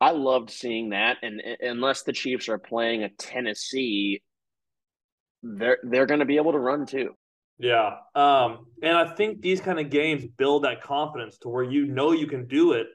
I 0.05 0.11
loved 0.11 0.51
seeing 0.51 0.91
that. 0.91 1.17
And, 1.23 1.41
and 1.41 1.57
unless 1.61 2.03
the 2.03 2.13
Chiefs 2.13 2.47
are 2.47 2.59
playing 2.59 3.01
a 3.01 3.09
Tennessee, 3.09 4.21
they're, 5.41 5.79
they're 5.81 6.05
going 6.05 6.19
to 6.19 6.27
be 6.27 6.35
able 6.35 6.51
to 6.51 6.59
run 6.59 6.85
too. 6.85 7.15
Yeah. 7.57 7.95
Um, 8.13 8.67
and 8.83 8.95
I 8.95 9.15
think 9.15 9.41
these 9.41 9.61
kind 9.61 9.79
of 9.79 9.89
games 9.89 10.23
build 10.37 10.63
that 10.63 10.83
confidence 10.83 11.39
to 11.39 11.49
where 11.49 11.63
you 11.63 11.87
know 11.87 12.11
you 12.11 12.27
can 12.27 12.45
do 12.45 12.73
it. 12.73 12.85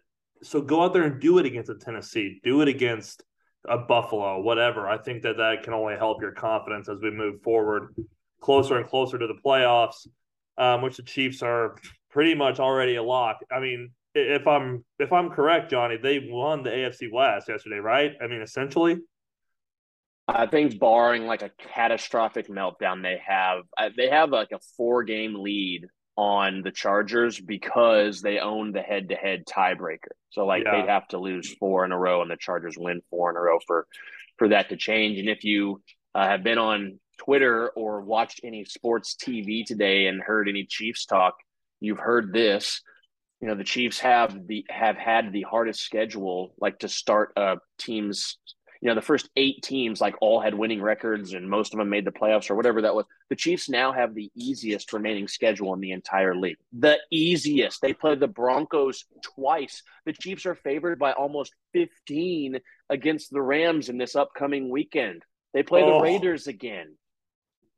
So 0.44 0.60
go 0.60 0.84
out 0.84 0.92
there 0.92 1.02
and 1.02 1.20
do 1.20 1.38
it 1.38 1.46
against 1.46 1.68
a 1.68 1.74
Tennessee, 1.74 2.38
do 2.44 2.60
it 2.60 2.68
against 2.68 3.24
a 3.68 3.76
Buffalo, 3.76 4.40
whatever. 4.40 4.88
I 4.88 4.98
think 4.98 5.22
that 5.22 5.38
that 5.38 5.64
can 5.64 5.72
only 5.74 5.96
help 5.96 6.22
your 6.22 6.32
confidence 6.32 6.88
as 6.88 6.98
we 7.02 7.10
move 7.10 7.42
forward 7.42 7.92
closer 8.40 8.78
and 8.78 8.88
closer 8.88 9.18
to 9.18 9.26
the 9.26 9.38
playoffs, 9.44 10.06
um, 10.58 10.80
which 10.82 10.96
the 10.96 11.02
Chiefs 11.02 11.42
are 11.42 11.74
pretty 12.08 12.36
much 12.36 12.60
already 12.60 12.94
a 12.94 13.02
lock. 13.02 13.38
I 13.50 13.58
mean, 13.58 13.90
if 14.14 14.46
I'm 14.46 14.84
if 14.98 15.12
I'm 15.12 15.30
correct, 15.30 15.70
Johnny, 15.70 15.96
they 15.96 16.26
won 16.30 16.62
the 16.62 16.70
AFC 16.70 17.12
West 17.12 17.48
yesterday, 17.48 17.78
right? 17.78 18.12
I 18.22 18.26
mean, 18.26 18.42
essentially. 18.42 18.98
I 20.28 20.46
think 20.46 20.78
barring 20.78 21.26
like 21.26 21.42
a 21.42 21.50
catastrophic 21.74 22.48
meltdown, 22.48 23.02
they 23.02 23.20
have 23.26 23.64
uh, 23.76 23.90
they 23.96 24.08
have 24.08 24.30
like 24.30 24.52
a 24.52 24.60
four 24.76 25.02
game 25.02 25.34
lead 25.34 25.86
on 26.16 26.62
the 26.62 26.70
Chargers 26.70 27.40
because 27.40 28.20
they 28.20 28.38
own 28.38 28.72
the 28.72 28.82
head 28.82 29.08
to 29.08 29.14
head 29.14 29.44
tiebreaker. 29.46 30.12
So 30.30 30.44
like 30.46 30.64
yeah. 30.64 30.82
they'd 30.82 30.90
have 30.90 31.08
to 31.08 31.18
lose 31.18 31.54
four 31.54 31.84
in 31.84 31.92
a 31.92 31.98
row 31.98 32.22
and 32.22 32.30
the 32.30 32.36
Chargers 32.36 32.76
win 32.78 33.00
four 33.10 33.30
in 33.30 33.36
a 33.36 33.40
row 33.40 33.58
for 33.66 33.86
for 34.36 34.48
that 34.48 34.68
to 34.68 34.76
change. 34.76 35.18
And 35.18 35.28
if 35.28 35.44
you 35.44 35.82
uh, 36.14 36.26
have 36.26 36.42
been 36.42 36.58
on 36.58 37.00
Twitter 37.18 37.70
or 37.70 38.00
watched 38.00 38.40
any 38.44 38.64
sports 38.64 39.16
TV 39.16 39.64
today 39.64 40.06
and 40.06 40.22
heard 40.22 40.48
any 40.48 40.64
Chiefs 40.64 41.06
talk, 41.06 41.34
you've 41.80 41.98
heard 41.98 42.32
this. 42.32 42.82
You 43.40 43.48
know 43.48 43.54
the 43.54 43.64
Chiefs 43.64 43.98
have 44.00 44.46
the 44.46 44.66
have 44.68 44.96
had 44.96 45.32
the 45.32 45.42
hardest 45.42 45.80
schedule 45.80 46.52
like 46.60 46.78
to 46.80 46.88
start 46.88 47.32
a 47.36 47.56
team's 47.78 48.36
you 48.82 48.88
know 48.88 48.94
the 48.94 49.02
first 49.02 49.30
eight 49.36 49.62
teams 49.62 50.00
like 50.00 50.14
all 50.20 50.40
had 50.40 50.54
winning 50.54 50.82
records 50.82 51.32
and 51.32 51.48
most 51.48 51.72
of 51.72 51.78
them 51.78 51.88
made 51.88 52.04
the 52.04 52.10
playoffs 52.10 52.50
or 52.50 52.54
whatever 52.54 52.82
that 52.82 52.94
was. 52.94 53.06
The 53.28 53.36
chiefs 53.36 53.68
now 53.68 53.92
have 53.92 54.14
the 54.14 54.30
easiest 54.34 54.92
remaining 54.92 55.26
schedule 55.26 55.72
in 55.74 55.80
the 55.80 55.92
entire 55.92 56.34
league. 56.34 56.56
The 56.72 56.98
easiest. 57.10 57.80
They 57.80 57.94
play 57.94 58.14
the 58.14 58.28
broncos 58.28 59.04
twice. 59.22 59.82
The 60.04 60.12
chiefs 60.12 60.44
are 60.46 60.54
favored 60.54 60.98
by 60.98 61.12
almost 61.12 61.54
15 61.72 62.58
against 62.88 63.30
the 63.30 63.42
rams 63.42 63.88
in 63.88 63.98
this 63.98 64.16
upcoming 64.16 64.68
weekend. 64.68 65.22
They 65.54 65.62
play 65.62 65.82
oh. 65.82 65.98
the 65.98 66.02
raiders 66.02 66.46
again. 66.46 66.94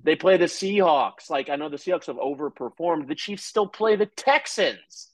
They 0.04 0.16
play 0.16 0.37
the 0.37 0.47
seahawks. 0.47 1.31
Like 1.31 1.50
i 1.50 1.57
know 1.57 1.69
the 1.69 1.76
seahawks 1.76 2.07
have 2.07 2.16
overperformed. 2.16 3.07
The 3.07 3.14
chiefs 3.14 3.45
still 3.45 3.69
play 3.69 3.95
the 3.95 4.07
texans 4.07 5.12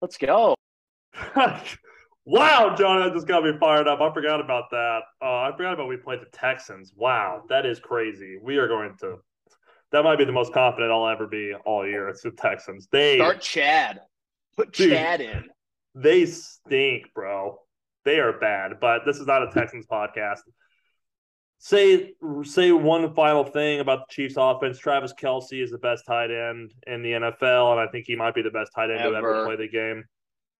let's 0.00 0.16
go 0.16 0.54
Wow, 2.26 2.74
John, 2.74 3.00
that 3.00 3.12
just 3.12 3.26
got 3.26 3.44
me 3.44 3.52
fired 3.60 3.86
up. 3.86 4.00
I 4.00 4.12
forgot 4.12 4.40
about 4.40 4.70
that. 4.70 5.00
Uh, 5.20 5.42
I 5.42 5.50
forgot 5.54 5.74
about 5.74 5.88
we 5.88 5.98
played 5.98 6.22
the 6.22 6.36
Texans. 6.36 6.92
Wow, 6.96 7.42
that 7.50 7.66
is 7.66 7.78
crazy. 7.78 8.38
We 8.42 8.56
are 8.56 8.66
going 8.66 8.96
to. 9.00 9.16
That 9.92 10.04
might 10.04 10.16
be 10.16 10.24
the 10.24 10.32
most 10.32 10.52
confident 10.52 10.90
I'll 10.90 11.06
ever 11.06 11.26
be 11.26 11.52
all 11.66 11.86
year. 11.86 12.08
It's 12.08 12.22
the 12.22 12.30
Texans. 12.30 12.88
They 12.90 13.16
start 13.16 13.42
Chad. 13.42 14.00
Put 14.56 14.72
dude, 14.72 14.90
Chad 14.90 15.20
in. 15.20 15.44
They 15.94 16.24
stink, 16.24 17.12
bro. 17.14 17.58
They 18.06 18.18
are 18.20 18.38
bad. 18.38 18.80
But 18.80 19.02
this 19.04 19.18
is 19.18 19.26
not 19.26 19.42
a 19.42 19.50
Texans 19.52 19.86
podcast. 19.86 20.40
Say 21.58 22.12
say 22.42 22.72
one 22.72 23.14
final 23.14 23.44
thing 23.44 23.80
about 23.80 24.08
the 24.08 24.14
Chiefs 24.14 24.34
offense. 24.36 24.78
Travis 24.78 25.14
Kelce 25.14 25.62
is 25.62 25.70
the 25.70 25.78
best 25.78 26.04
tight 26.06 26.30
end 26.30 26.74
in 26.86 27.02
the 27.02 27.12
NFL, 27.12 27.72
and 27.72 27.80
I 27.80 27.86
think 27.90 28.06
he 28.06 28.16
might 28.16 28.34
be 28.34 28.42
the 28.42 28.50
best 28.50 28.72
tight 28.74 28.90
end 28.90 29.00
ever. 29.00 29.12
to 29.12 29.16
ever 29.16 29.44
play 29.46 29.56
the 29.56 29.68
game. 29.68 30.04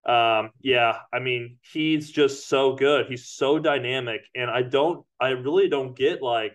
Um, 0.06 0.50
yeah, 0.60 0.98
I 1.12 1.18
mean, 1.18 1.58
he's 1.72 2.10
just 2.10 2.48
so 2.48 2.74
good. 2.74 3.06
He's 3.06 3.26
so 3.26 3.58
dynamic. 3.58 4.22
And 4.34 4.50
I 4.50 4.62
don't, 4.62 5.04
I 5.18 5.28
really 5.30 5.68
don't 5.68 5.96
get 5.96 6.22
like, 6.22 6.52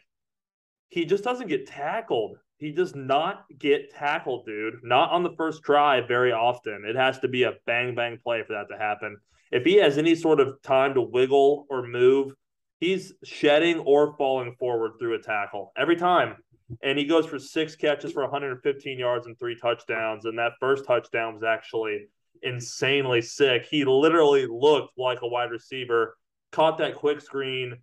he 0.89 1.05
just 1.05 1.23
doesn't 1.23 1.47
get 1.47 1.67
tackled. 1.67 2.37
He 2.57 2.71
does 2.71 2.93
not 2.93 3.45
get 3.57 3.91
tackled, 3.91 4.45
dude. 4.45 4.75
Not 4.83 5.11
on 5.11 5.23
the 5.23 5.33
first 5.37 5.63
drive 5.63 6.07
very 6.07 6.31
often. 6.31 6.83
It 6.85 6.95
has 6.95 7.19
to 7.19 7.27
be 7.27 7.43
a 7.43 7.53
bang, 7.65 7.95
bang 7.95 8.19
play 8.21 8.43
for 8.45 8.53
that 8.53 8.67
to 8.73 8.77
happen. 8.77 9.17
If 9.51 9.63
he 9.63 9.75
has 9.75 9.97
any 9.97 10.13
sort 10.13 10.39
of 10.39 10.61
time 10.61 10.93
to 10.93 11.01
wiggle 11.01 11.65
or 11.69 11.87
move, 11.87 12.33
he's 12.79 13.13
shedding 13.23 13.79
or 13.79 14.15
falling 14.17 14.55
forward 14.57 14.93
through 14.99 15.15
a 15.15 15.19
tackle 15.19 15.71
every 15.77 15.95
time. 15.95 16.37
And 16.83 16.99
he 16.99 17.05
goes 17.05 17.25
for 17.25 17.39
six 17.39 17.75
catches 17.75 18.11
for 18.11 18.21
115 18.21 18.99
yards 18.99 19.25
and 19.25 19.37
three 19.37 19.55
touchdowns. 19.55 20.25
And 20.25 20.37
that 20.37 20.53
first 20.59 20.85
touchdown 20.85 21.33
was 21.33 21.43
actually 21.43 22.07
insanely 22.43 23.21
sick. 23.21 23.65
He 23.69 23.85
literally 23.85 24.45
looked 24.45 24.97
like 24.97 25.21
a 25.21 25.27
wide 25.27 25.51
receiver, 25.51 26.15
caught 26.51 26.77
that 26.77 26.95
quick 26.95 27.21
screen, 27.21 27.77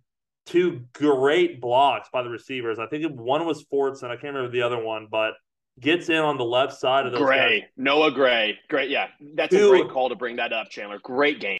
two 0.45 0.85
great 0.93 1.59
blocks 1.59 2.09
by 2.11 2.23
the 2.23 2.29
receivers. 2.29 2.79
I 2.79 2.87
think 2.87 3.05
one 3.19 3.45
was 3.45 3.65
Fortson. 3.65 4.05
I 4.05 4.15
can't 4.15 4.33
remember 4.33 4.49
the 4.49 4.61
other 4.61 4.81
one, 4.81 5.07
but 5.11 5.33
gets 5.79 6.09
in 6.09 6.17
on 6.17 6.37
the 6.37 6.45
left 6.45 6.73
side 6.73 7.05
of 7.05 7.11
the 7.11 7.19
Gray. 7.19 7.59
Guys. 7.59 7.69
Noah 7.75 8.11
Gray. 8.11 8.57
Great. 8.69 8.89
Yeah. 8.89 9.07
That's 9.35 9.53
a 9.53 9.67
great 9.67 9.89
call 9.89 10.09
to 10.09 10.15
bring 10.15 10.37
that 10.37 10.53
up, 10.53 10.69
Chandler. 10.69 10.99
Great 10.99 11.39
game. 11.39 11.59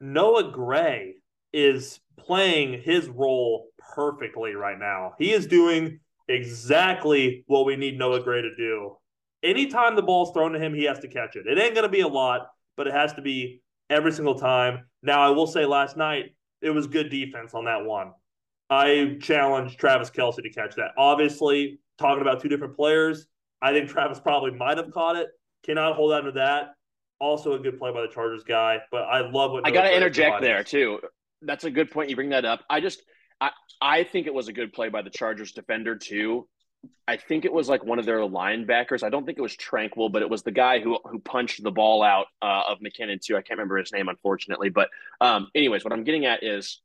Noah 0.00 0.50
Gray 0.50 1.16
is 1.52 2.00
playing 2.16 2.82
his 2.82 3.08
role 3.08 3.68
perfectly 3.94 4.54
right 4.54 4.78
now. 4.78 5.14
He 5.18 5.32
is 5.32 5.46
doing 5.46 6.00
exactly 6.28 7.44
what 7.46 7.66
we 7.66 7.76
need 7.76 7.98
Noah 7.98 8.22
Gray 8.22 8.42
to 8.42 8.54
do 8.56 8.96
anytime 9.44 9.94
the 9.94 10.02
ball's 10.02 10.32
thrown 10.32 10.52
to 10.52 10.58
him, 10.58 10.74
he 10.74 10.84
has 10.84 10.98
to 11.00 11.08
catch 11.08 11.36
it. 11.36 11.46
It 11.46 11.58
ain't 11.58 11.74
going 11.74 11.84
to 11.84 11.92
be 11.92 12.00
a 12.00 12.08
lot, 12.08 12.48
but 12.76 12.88
it 12.88 12.94
has 12.94 13.12
to 13.12 13.22
be 13.22 13.60
every 13.90 14.10
single 14.10 14.34
time. 14.34 14.86
Now, 15.02 15.20
I 15.20 15.30
will 15.30 15.46
say 15.46 15.66
last 15.66 15.96
night, 15.96 16.34
it 16.62 16.70
was 16.70 16.86
good 16.86 17.10
defense 17.10 17.54
on 17.54 17.66
that 17.66 17.84
one. 17.84 18.12
I 18.70 19.18
challenged 19.20 19.78
Travis 19.78 20.10
Kelce 20.10 20.42
to 20.42 20.50
catch 20.50 20.74
that. 20.76 20.92
Obviously, 20.96 21.78
talking 21.98 22.22
about 22.22 22.40
two 22.40 22.48
different 22.48 22.74
players, 22.74 23.26
I 23.60 23.72
think 23.72 23.90
Travis 23.90 24.18
probably 24.18 24.52
might 24.52 24.78
have 24.78 24.90
caught 24.90 25.16
it. 25.16 25.28
Cannot 25.64 25.94
hold 25.94 26.12
on 26.12 26.24
to 26.24 26.32
that. 26.32 26.74
Also, 27.20 27.52
a 27.52 27.58
good 27.58 27.78
play 27.78 27.92
by 27.92 28.00
the 28.02 28.08
Chargers 28.08 28.42
guy, 28.42 28.78
but 28.90 29.02
I 29.02 29.20
love 29.30 29.52
what 29.52 29.66
I 29.66 29.70
got 29.70 29.82
to 29.82 29.94
interject 29.94 30.40
there 30.40 30.64
too. 30.64 30.98
That's 31.42 31.64
a 31.64 31.70
good 31.70 31.90
point. 31.90 32.10
You 32.10 32.16
bring 32.16 32.30
that 32.30 32.44
up. 32.44 32.64
I 32.68 32.80
just, 32.80 33.02
I, 33.40 33.50
I 33.80 34.04
think 34.04 34.26
it 34.26 34.34
was 34.34 34.48
a 34.48 34.52
good 34.52 34.72
play 34.72 34.88
by 34.88 35.02
the 35.02 35.10
Chargers 35.10 35.52
defender 35.52 35.96
too. 35.96 36.48
I 37.06 37.16
think 37.16 37.44
it 37.44 37.52
was 37.52 37.68
like 37.68 37.84
one 37.84 37.98
of 37.98 38.06
their 38.06 38.18
linebackers. 38.18 39.02
I 39.02 39.10
don't 39.10 39.24
think 39.24 39.38
it 39.38 39.42
was 39.42 39.56
Tranquill, 39.56 40.12
but 40.12 40.22
it 40.22 40.28
was 40.28 40.42
the 40.42 40.52
guy 40.52 40.80
who 40.80 40.98
who 41.04 41.18
punched 41.18 41.62
the 41.62 41.70
ball 41.70 42.02
out 42.02 42.26
uh, 42.42 42.62
of 42.68 42.78
McKinnon 42.80 43.20
too. 43.20 43.36
I 43.36 43.42
can't 43.42 43.58
remember 43.58 43.78
his 43.78 43.92
name, 43.92 44.08
unfortunately. 44.08 44.68
But 44.68 44.88
um, 45.20 45.48
anyways, 45.54 45.84
what 45.84 45.92
I'm 45.92 46.04
getting 46.04 46.26
at 46.26 46.42
is 46.42 46.80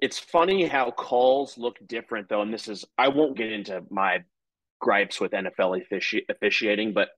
it's 0.00 0.18
funny 0.18 0.66
how 0.66 0.90
calls 0.90 1.56
look 1.56 1.78
different 1.86 2.28
though, 2.28 2.42
and 2.42 2.52
this 2.52 2.68
is 2.68 2.84
I 2.98 3.08
won't 3.08 3.36
get 3.36 3.52
into 3.52 3.82
my 3.90 4.24
gripes 4.80 5.20
with 5.20 5.32
NFL 5.32 5.82
offici- 5.90 6.24
officiating, 6.28 6.92
but 6.92 7.10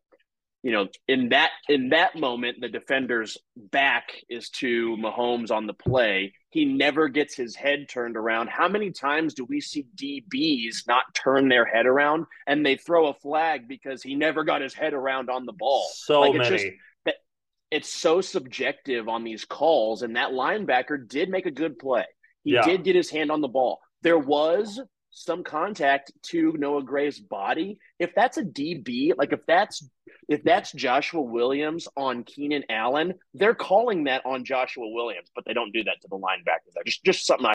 you 0.63 0.73
know, 0.73 0.89
in 1.07 1.29
that 1.29 1.51
in 1.69 1.91
that 1.91 2.17
moment, 2.17 2.61
the 2.61 2.69
defender's 2.69 3.39
back 3.57 4.09
is 4.29 4.51
to 4.51 4.97
Mahomes 4.97 5.51
on 5.51 5.67
the 5.67 5.75
play. 5.75 6.33
He 6.51 6.65
never 6.65 7.09
gets 7.09 7.37
his 7.37 7.55
head 7.55 7.89
turned 7.89 8.17
around. 8.17 8.49
How 8.49 8.69
many 8.69 8.91
times 8.91 9.35
do 9.35 9.45
we 9.45 9.61
see 9.61 9.87
DBs 9.95 10.87
not 10.89 11.15
turn 11.15 11.49
their 11.49 11.65
head 11.65 11.87
around 11.87 12.27
and 12.47 12.67
they 12.67 12.77
throw 12.77 13.09
a 13.09 13.15
flag 13.15 13.69
because 13.69 14.03
he 14.03 14.17
never 14.17 14.43
got 14.43 14.61
his 14.61 14.75
head 14.75 14.95
around 14.95 15.31
on 15.31 15.47
the 15.47 15.53
ball? 15.53 15.89
So 15.95 16.21
like 16.21 16.35
many. 16.35 16.55
It's, 16.55 16.63
just, 16.65 16.75
it's 17.71 17.93
so 17.93 18.21
subjective 18.21 19.09
on 19.09 19.25
these 19.25 19.45
calls, 19.45 20.03
and 20.03 20.17
that 20.17 20.31
linebacker 20.31 21.07
did 21.07 21.29
make 21.29 21.47
a 21.47 21.51
good 21.51 21.79
play. 21.79 22.07
He 22.43 22.55
yeah. 22.55 22.63
did 22.63 22.83
get 22.83 22.97
his 22.97 23.11
hand 23.11 23.31
on 23.31 23.41
the 23.41 23.49
ball. 23.49 23.81
There 24.03 24.19
was 24.19 24.81
some 25.11 25.43
contact 25.43 26.13
to 26.23 26.53
Noah 26.59 26.83
Gray's 26.83 27.19
body. 27.19 27.79
If 27.99 28.15
that's 28.15 28.37
a 28.37 28.43
DB, 28.43 29.13
like 29.17 29.33
if 29.33 29.41
that's 29.47 29.89
if 30.29 30.43
that's 30.45 30.73
Joshua 30.73 31.23
Williams 31.23 31.89
on 31.97 32.25
Keenan 32.25 32.65
Allen, 32.69 33.15
they're 33.35 33.55
calling 33.55 34.05
that 34.05 34.25
on 34.27 34.45
Joshua 34.45 34.89
Williams, 34.89 35.31
but 35.35 35.45
they 35.47 35.55
don't 35.55 35.73
do 35.73 35.85
that 35.85 35.97
to 36.03 36.09
the 36.09 36.17
linebacker. 36.17 36.73
There, 36.75 36.85
just 36.85 37.05
just 37.05 37.27
something 37.27 37.47
I. 37.47 37.55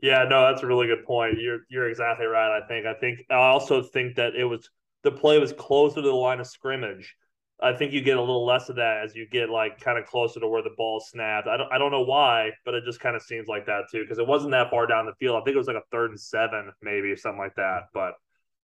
Yeah, 0.00 0.24
no, 0.28 0.48
that's 0.48 0.62
a 0.62 0.66
really 0.66 0.86
good 0.86 1.04
point. 1.04 1.40
You're 1.40 1.60
you're 1.68 1.88
exactly 1.88 2.26
right. 2.26 2.60
I 2.62 2.66
think 2.66 2.86
I 2.86 2.94
think 2.94 3.24
I 3.30 3.34
also 3.34 3.82
think 3.82 4.16
that 4.16 4.34
it 4.34 4.44
was 4.44 4.68
the 5.02 5.10
play 5.10 5.38
was 5.38 5.52
closer 5.52 5.96
to 5.96 6.02
the 6.02 6.12
line 6.12 6.40
of 6.40 6.46
scrimmage. 6.46 7.14
I 7.60 7.72
think 7.72 7.92
you 7.92 8.00
get 8.02 8.16
a 8.16 8.20
little 8.20 8.46
less 8.46 8.68
of 8.68 8.76
that 8.76 9.02
as 9.04 9.16
you 9.16 9.26
get 9.28 9.50
like 9.50 9.80
kind 9.80 9.98
of 9.98 10.06
closer 10.06 10.38
to 10.38 10.46
where 10.46 10.62
the 10.62 10.74
ball 10.76 11.00
snapped. 11.00 11.48
I 11.48 11.56
don't 11.56 11.72
I 11.72 11.78
don't 11.78 11.90
know 11.90 12.04
why, 12.04 12.52
but 12.64 12.74
it 12.74 12.84
just 12.84 13.00
kind 13.00 13.16
of 13.16 13.22
seems 13.22 13.48
like 13.48 13.66
that 13.66 13.84
too 13.90 14.02
because 14.02 14.18
it 14.18 14.26
wasn't 14.26 14.52
that 14.52 14.70
far 14.70 14.86
down 14.86 15.06
the 15.06 15.14
field. 15.18 15.36
I 15.36 15.44
think 15.44 15.54
it 15.54 15.58
was 15.58 15.66
like 15.66 15.76
a 15.76 15.82
third 15.90 16.10
and 16.10 16.20
seven 16.20 16.70
maybe 16.82 17.14
something 17.16 17.38
like 17.38 17.56
that. 17.56 17.88
But 17.92 18.14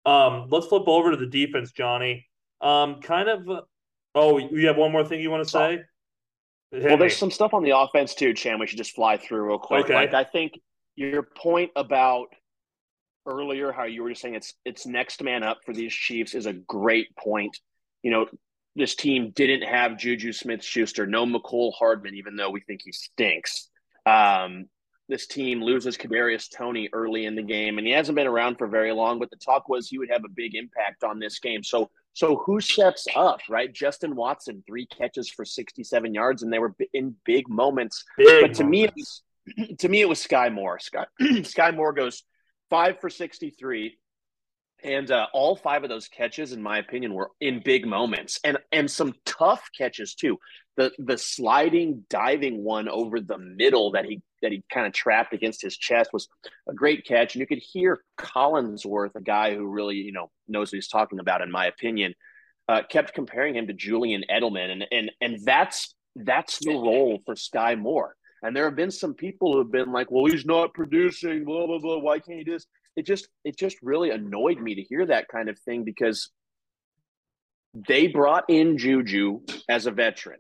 um, 0.10 0.48
let's 0.50 0.68
flip 0.68 0.88
over 0.88 1.12
to 1.12 1.18
the 1.18 1.28
defense, 1.28 1.72
Johnny. 1.72 2.26
Um, 2.60 3.02
kind 3.02 3.30
of 3.30 3.66
Oh, 4.14 4.38
you 4.38 4.68
have 4.68 4.78
one 4.78 4.92
more 4.92 5.06
thing 5.06 5.22
you 5.22 5.32
want 5.32 5.44
to 5.44 5.50
say? 5.50 5.80
Hit 6.72 6.84
well, 6.84 6.98
there's 6.98 7.18
some 7.18 7.32
stuff 7.32 7.54
on 7.54 7.64
the 7.64 7.78
offense 7.78 8.14
too, 8.14 8.34
Chan. 8.34 8.60
We 8.60 8.68
should 8.68 8.78
just 8.78 8.96
fly 8.96 9.18
through 9.18 9.48
real 9.48 9.60
quick. 9.60 9.86
Okay. 9.86 9.94
Like 9.94 10.14
I 10.14 10.24
think 10.24 10.60
your 10.96 11.24
point 11.24 11.72
about 11.76 12.28
earlier, 13.26 13.72
how 13.72 13.84
you 13.84 14.04
were 14.04 14.10
just 14.10 14.22
saying 14.22 14.36
it's 14.36 14.54
it's 14.66 14.86
next 14.86 15.24
man 15.24 15.44
up 15.44 15.60
for 15.66 15.74
these 15.74 15.94
Chiefs 15.94 16.34
is 16.34 16.46
a 16.46 16.54
great 16.54 17.16
point. 17.16 17.58
You 18.04 18.12
know, 18.12 18.26
this 18.76 18.96
team 18.96 19.32
didn't 19.36 19.64
have 19.64 19.98
Juju 19.98 20.32
Smith 20.32 20.64
Schuster, 20.64 21.06
no 21.06 21.26
Mecole 21.26 21.74
Hardman, 21.74 22.16
even 22.16 22.36
though 22.36 22.50
we 22.50 22.62
think 22.62 22.82
he 22.84 22.92
stinks. 22.92 23.70
Um, 24.06 24.68
this 25.10 25.28
team 25.28 25.62
loses 25.62 25.98
Kadarius 25.98 26.50
Toney 26.50 26.90
early 26.94 27.26
in 27.26 27.36
the 27.36 27.42
game, 27.42 27.78
and 27.78 27.86
he 27.86 27.92
hasn't 27.92 28.16
been 28.16 28.28
around 28.28 28.58
for 28.58 28.68
very 28.68 28.94
long. 28.94 29.20
But 29.20 29.30
the 29.30 29.36
talk 29.36 29.68
was 29.68 29.90
he 29.90 29.98
would 29.98 30.10
have 30.10 30.24
a 30.24 30.30
big 30.30 30.56
impact 30.56 31.04
on 31.04 31.20
this 31.20 31.38
game. 31.40 31.64
So, 31.64 31.90
so 32.14 32.38
who 32.38 32.62
steps 32.62 33.06
up? 33.14 33.42
Right, 33.50 33.72
Justin 33.74 34.16
Watson, 34.16 34.64
three 34.66 34.86
catches 34.86 35.30
for 35.30 35.44
sixty-seven 35.44 36.14
yards, 36.14 36.44
and 36.44 36.52
they 36.52 36.60
were 36.60 36.74
in 36.94 37.14
big 37.26 37.50
moments. 37.50 38.06
Big 38.18 38.42
but 38.42 38.54
to 38.56 38.64
moments. 38.64 39.24
me, 39.58 39.76
to 39.80 39.90
me, 39.90 40.00
it 40.00 40.08
was 40.08 40.26
Skyy 40.26 40.52
Moore. 40.52 40.80
Skyy, 40.80 41.06
Skyy 41.22 41.76
Moore 41.76 41.92
goes 41.92 42.24
five 42.70 43.02
for 43.02 43.10
sixty-three, 43.10 43.98
and 44.84 45.12
uh, 45.12 45.28
all 45.34 45.56
five 45.56 45.84
of 45.84 45.90
those 45.90 46.08
catches, 46.08 46.54
in 46.54 46.62
my 46.62 46.80
opinion, 46.80 47.14
were 47.14 47.32
in 47.40 47.62
big 47.64 47.86
moments 47.86 48.40
and 48.44 48.58
and 48.72 48.90
some 48.90 49.14
tough 49.26 49.70
catches 49.78 50.16
too. 50.16 50.38
The 50.78 50.92
the 50.98 51.18
sliding 51.18 52.06
diving 52.10 52.64
one 52.64 52.88
over 52.88 53.20
the 53.20 53.38
middle 53.38 53.92
that 53.92 54.06
he 54.06 54.22
that 54.42 54.52
he 54.52 54.64
kind 54.72 54.88
of 54.88 54.94
trapped 54.94 55.34
against 55.34 55.62
his 55.62 55.78
chest 55.78 56.12
was 56.14 56.28
a 56.68 56.74
great 56.74 57.06
catch, 57.06 57.36
and 57.36 57.40
you 57.40 57.48
could 57.48 57.60
hear 57.60 58.04
Collinsworth, 58.18 59.16
a 59.16 59.22
guy 59.22 59.56
who 59.56 59.66
really 59.68 59.96
you 59.96 60.12
know 60.12 60.30
knows 60.48 60.72
what 60.72 60.78
he's 60.78 60.88
talking 60.88 61.20
about, 61.20 61.42
in 61.42 61.52
my 61.52 61.66
opinion, 61.68 62.14
uh, 62.68 62.82
kept 62.90 63.14
comparing 63.14 63.56
him 63.56 63.68
to 63.68 63.74
Julian 63.74 64.24
Edelman, 64.30 64.72
and 64.72 64.86
and 64.92 65.12
and 65.22 65.40
that's 65.46 65.94
that's 66.16 66.60
the 66.60 66.74
role 66.74 67.20
for 67.26 67.36
Skyy 67.36 67.78
Moore. 67.78 68.16
And 68.44 68.56
there 68.56 68.66
have 68.66 68.76
been 68.76 68.92
some 68.92 69.14
people 69.14 69.54
who 69.54 69.60
have 69.60 69.72
been 69.72 69.92
like, 69.92 70.10
"Well, 70.10 70.26
he's 70.26 70.46
not 70.46 70.74
producing, 70.74 71.46
blah 71.46 71.68
blah 71.68 71.80
blah. 71.80 72.00
Why 72.00 72.20
can't 72.20 72.40
he 72.40 72.44
do 72.44 72.54
this?" 72.54 72.66
It 72.96 73.06
just 73.06 73.28
it 73.44 73.58
just 73.58 73.78
really 73.82 74.10
annoyed 74.10 74.60
me 74.60 74.76
to 74.76 74.82
hear 74.82 75.06
that 75.06 75.28
kind 75.28 75.50
of 75.50 75.58
thing 75.60 75.84
because 75.84 76.30
they 77.74 78.08
brought 78.08 78.46
in 78.50 78.78
Juju 78.78 79.42
as 79.70 79.86
a 79.86 79.92
veteran. 79.92 80.40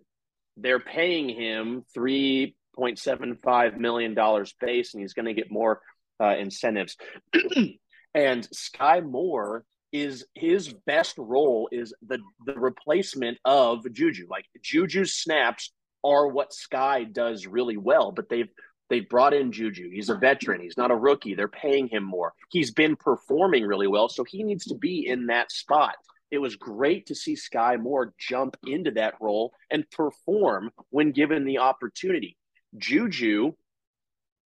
They're 0.57 0.79
paying 0.79 1.29
him 1.29 1.83
three 1.93 2.55
point 2.75 2.99
seven 2.99 3.37
five 3.43 3.77
million 3.77 4.13
dollars 4.13 4.53
base, 4.59 4.93
and 4.93 5.01
he's 5.01 5.13
going 5.13 5.27
to 5.27 5.33
get 5.33 5.51
more 5.51 5.81
uh, 6.21 6.35
incentives. 6.37 6.97
and 8.13 8.47
Skyy 8.49 9.03
Moore 9.03 9.65
is 9.91 10.25
his 10.35 10.73
best 10.85 11.15
role 11.17 11.69
is 11.71 11.93
the 12.05 12.19
the 12.45 12.53
replacement 12.53 13.37
of 13.45 13.91
Juju. 13.91 14.27
Like 14.29 14.45
Juju's 14.61 15.13
snaps 15.13 15.71
are 16.03 16.27
what 16.27 16.51
Skyy 16.51 17.11
does 17.11 17.45
really 17.45 17.77
well, 17.77 18.11
but 18.11 18.29
they've 18.29 18.49
they 18.91 18.99
brought 18.99 19.33
in 19.33 19.53
Juju. 19.53 19.89
He's 19.89 20.09
a 20.09 20.15
veteran. 20.15 20.61
He's 20.61 20.77
not 20.77 20.91
a 20.91 20.95
rookie. 20.95 21.33
They're 21.33 21.47
paying 21.47 21.87
him 21.87 22.03
more. 22.03 22.33
He's 22.49 22.71
been 22.71 22.97
performing 22.97 23.65
really 23.65 23.87
well, 23.87 24.09
so 24.09 24.25
he 24.25 24.43
needs 24.43 24.65
to 24.65 24.75
be 24.75 25.07
in 25.07 25.27
that 25.27 25.49
spot. 25.49 25.95
It 26.29 26.39
was 26.39 26.57
great 26.57 27.05
to 27.05 27.15
see 27.15 27.35
Skyy 27.35 27.79
Moore 27.79 28.13
jump 28.19 28.57
into 28.67 28.91
that 28.91 29.13
role 29.21 29.53
and 29.71 29.89
perform 29.91 30.71
when 30.89 31.13
given 31.13 31.45
the 31.45 31.59
opportunity. 31.59 32.35
Juju 32.77 33.53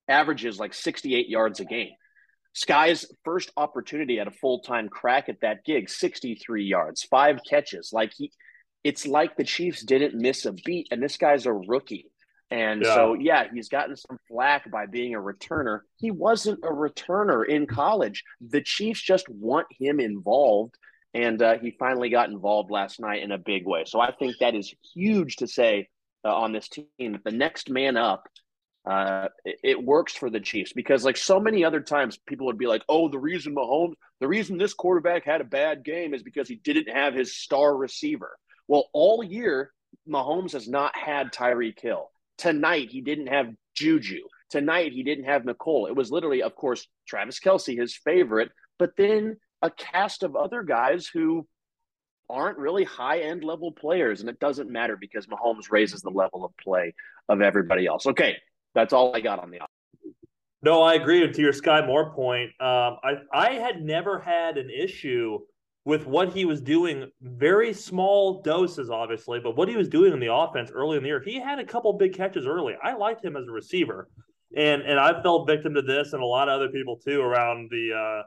averages 0.07 0.59
like 0.59 0.75
68 0.75 1.27
yards 1.27 1.59
a 1.59 1.65
game. 1.65 1.93
Skyy's 2.55 3.11
first 3.23 3.51
opportunity 3.57 4.19
at 4.19 4.27
a 4.27 4.31
full 4.31 4.59
time 4.59 4.89
crack 4.89 5.27
at 5.27 5.41
that 5.41 5.65
gig, 5.65 5.89
63 5.89 6.63
yards, 6.63 7.01
five 7.01 7.39
catches. 7.49 7.91
Like 7.91 8.13
he, 8.15 8.31
it's 8.83 9.07
like 9.07 9.37
the 9.37 9.43
Chiefs 9.43 9.83
didn't 9.83 10.13
miss 10.13 10.45
a 10.45 10.53
beat, 10.53 10.87
and 10.91 11.01
this 11.01 11.17
guy's 11.17 11.47
a 11.47 11.53
rookie. 11.53 12.11
And 12.55 12.83
yeah. 12.83 12.95
so, 12.95 13.15
yeah, 13.15 13.47
he's 13.53 13.67
gotten 13.67 13.97
some 13.97 14.17
flack 14.29 14.71
by 14.71 14.85
being 14.85 15.13
a 15.13 15.19
returner. 15.19 15.81
He 15.97 16.09
wasn't 16.09 16.63
a 16.63 16.69
returner 16.69 17.45
in 17.45 17.67
college. 17.67 18.23
The 18.39 18.61
Chiefs 18.61 19.01
just 19.01 19.27
want 19.27 19.67
him 19.77 19.99
involved. 19.99 20.75
And 21.13 21.41
uh, 21.41 21.57
he 21.57 21.71
finally 21.71 22.09
got 22.09 22.29
involved 22.29 22.71
last 22.71 23.01
night 23.01 23.23
in 23.23 23.33
a 23.33 23.37
big 23.37 23.65
way. 23.65 23.83
So 23.85 23.99
I 23.99 24.13
think 24.13 24.37
that 24.39 24.55
is 24.55 24.73
huge 24.93 25.35
to 25.37 25.47
say 25.47 25.89
uh, 26.23 26.33
on 26.33 26.53
this 26.53 26.69
team. 26.69 27.19
The 27.25 27.31
next 27.31 27.69
man 27.69 27.97
up, 27.97 28.23
uh, 28.89 29.27
it, 29.43 29.57
it, 29.61 29.83
works 29.83 30.13
for 30.13 30.29
the 30.29 30.39
Chiefs 30.39 30.71
because, 30.71 31.03
like 31.03 31.17
so 31.17 31.41
many 31.41 31.65
other 31.65 31.81
times, 31.81 32.17
people 32.25 32.45
would 32.45 32.57
be 32.57 32.67
like, 32.67 32.83
oh, 32.87 33.09
the 33.09 33.19
reason 33.19 33.53
Mahomes, 33.53 33.95
the 34.21 34.29
reason 34.29 34.57
this 34.57 34.73
quarterback 34.73 35.25
had 35.25 35.41
a 35.41 35.45
bad 35.45 35.83
game 35.83 36.13
is 36.13 36.23
because 36.23 36.47
he 36.47 36.55
didn't 36.55 36.87
have 36.87 37.13
his 37.13 37.35
star 37.35 37.75
receiver. 37.75 38.37
Well, 38.69 38.85
all 38.93 39.23
year, 39.23 39.73
Mahomes 40.07 40.53
has 40.53 40.69
not 40.69 40.95
had 40.95 41.33
Tyreek 41.33 41.81
Hill. 41.81 42.11
Tonight, 42.37 42.89
he 42.89 43.01
didn't 43.01 43.27
have 43.27 43.53
Juju. 43.75 44.21
Tonight, 44.49 44.93
he 44.93 45.03
didn't 45.03 45.25
have 45.25 45.43
Mecole. 45.43 45.87
It 45.89 45.95
was 45.95 46.11
literally, 46.11 46.41
of 46.41 46.55
course, 46.55 46.87
Travis 47.07 47.39
Kelce, 47.39 47.77
his 47.77 47.95
favorite, 47.95 48.51
but 48.77 48.91
then 48.97 49.37
a 49.61 49.71
cast 49.71 50.23
of 50.23 50.35
other 50.35 50.63
guys 50.63 51.07
who 51.07 51.47
aren't 52.29 52.57
really 52.57 52.83
high 52.83 53.19
end 53.19 53.43
level 53.43 53.71
players. 53.71 54.21
And 54.21 54.29
it 54.29 54.39
doesn't 54.39 54.69
matter 54.69 54.97
because 54.99 55.27
Mahomes 55.27 55.71
raises 55.71 56.01
the 56.01 56.09
level 56.09 56.45
of 56.45 56.51
play 56.57 56.93
of 57.29 57.41
everybody 57.41 57.85
else. 57.85 58.05
Okay, 58.05 58.35
that's 58.73 58.93
all 58.93 59.15
I 59.15 59.21
got 59.21 59.39
on 59.39 59.51
the 59.51 59.59
no, 60.65 60.81
I 60.81 60.95
agree 60.95 61.23
And 61.23 61.31
to 61.31 61.41
your 61.41 61.53
Skyy 61.53 61.85
Moore 61.85 62.11
point. 62.11 62.49
Um, 62.59 62.97
I 63.03 63.17
I 63.31 63.51
had 63.51 63.83
never 63.83 64.19
had 64.19 64.57
an 64.57 64.71
issue 64.71 65.37
with 65.85 66.07
what 66.07 66.33
he 66.33 66.45
was 66.45 66.61
doing, 66.61 67.09
very 67.21 67.71
small 67.71 68.41
doses, 68.41 68.89
obviously, 68.89 69.39
but 69.39 69.55
what 69.55 69.69
he 69.69 69.77
was 69.77 69.87
doing 69.87 70.11
in 70.11 70.19
the 70.19 70.33
offense 70.33 70.71
early 70.71 70.97
in 70.97 71.03
the 71.03 71.09
year, 71.09 71.21
he 71.23 71.39
had 71.39 71.59
a 71.59 71.65
couple 71.65 71.93
big 71.93 72.13
catches 72.13 72.47
early. 72.47 72.73
I 72.83 72.95
liked 72.95 73.23
him 73.23 73.37
as 73.37 73.47
a 73.47 73.51
receiver, 73.51 74.09
and 74.57 74.81
and 74.81 74.99
I 74.99 75.21
fell 75.21 75.45
victim 75.45 75.75
to 75.75 75.83
this, 75.83 76.13
and 76.13 76.23
a 76.23 76.25
lot 76.25 76.49
of 76.49 76.55
other 76.55 76.69
people 76.69 76.97
too 76.97 77.21
around 77.21 77.69
the 77.69 77.93
uh, 77.93 78.23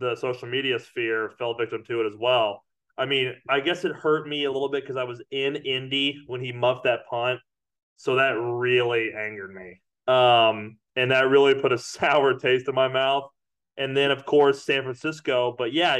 the 0.00 0.16
social 0.16 0.48
media 0.48 0.78
sphere 0.78 1.32
fell 1.38 1.54
victim 1.54 1.84
to 1.86 2.00
it 2.00 2.06
as 2.06 2.16
well. 2.18 2.64
I 2.96 3.04
mean, 3.04 3.34
I 3.48 3.60
guess 3.60 3.84
it 3.84 3.92
hurt 3.92 4.26
me 4.26 4.44
a 4.44 4.52
little 4.52 4.70
bit 4.70 4.82
because 4.82 4.96
I 4.96 5.04
was 5.04 5.22
in 5.30 5.56
Indy 5.56 6.22
when 6.26 6.40
he 6.40 6.50
muffed 6.50 6.84
that 6.84 7.00
punt, 7.10 7.40
so 7.96 8.16
that 8.16 8.30
really 8.30 9.10
angered 9.14 9.54
me, 9.54 9.82
um, 10.12 10.78
and 10.96 11.10
that 11.10 11.28
really 11.28 11.54
put 11.54 11.72
a 11.72 11.78
sour 11.78 12.38
taste 12.38 12.68
in 12.68 12.74
my 12.74 12.88
mouth 12.88 13.28
and 13.82 13.96
then 13.96 14.12
of 14.12 14.24
course 14.24 14.62
San 14.62 14.82
Francisco. 14.82 15.54
But 15.56 15.72
yeah, 15.72 15.98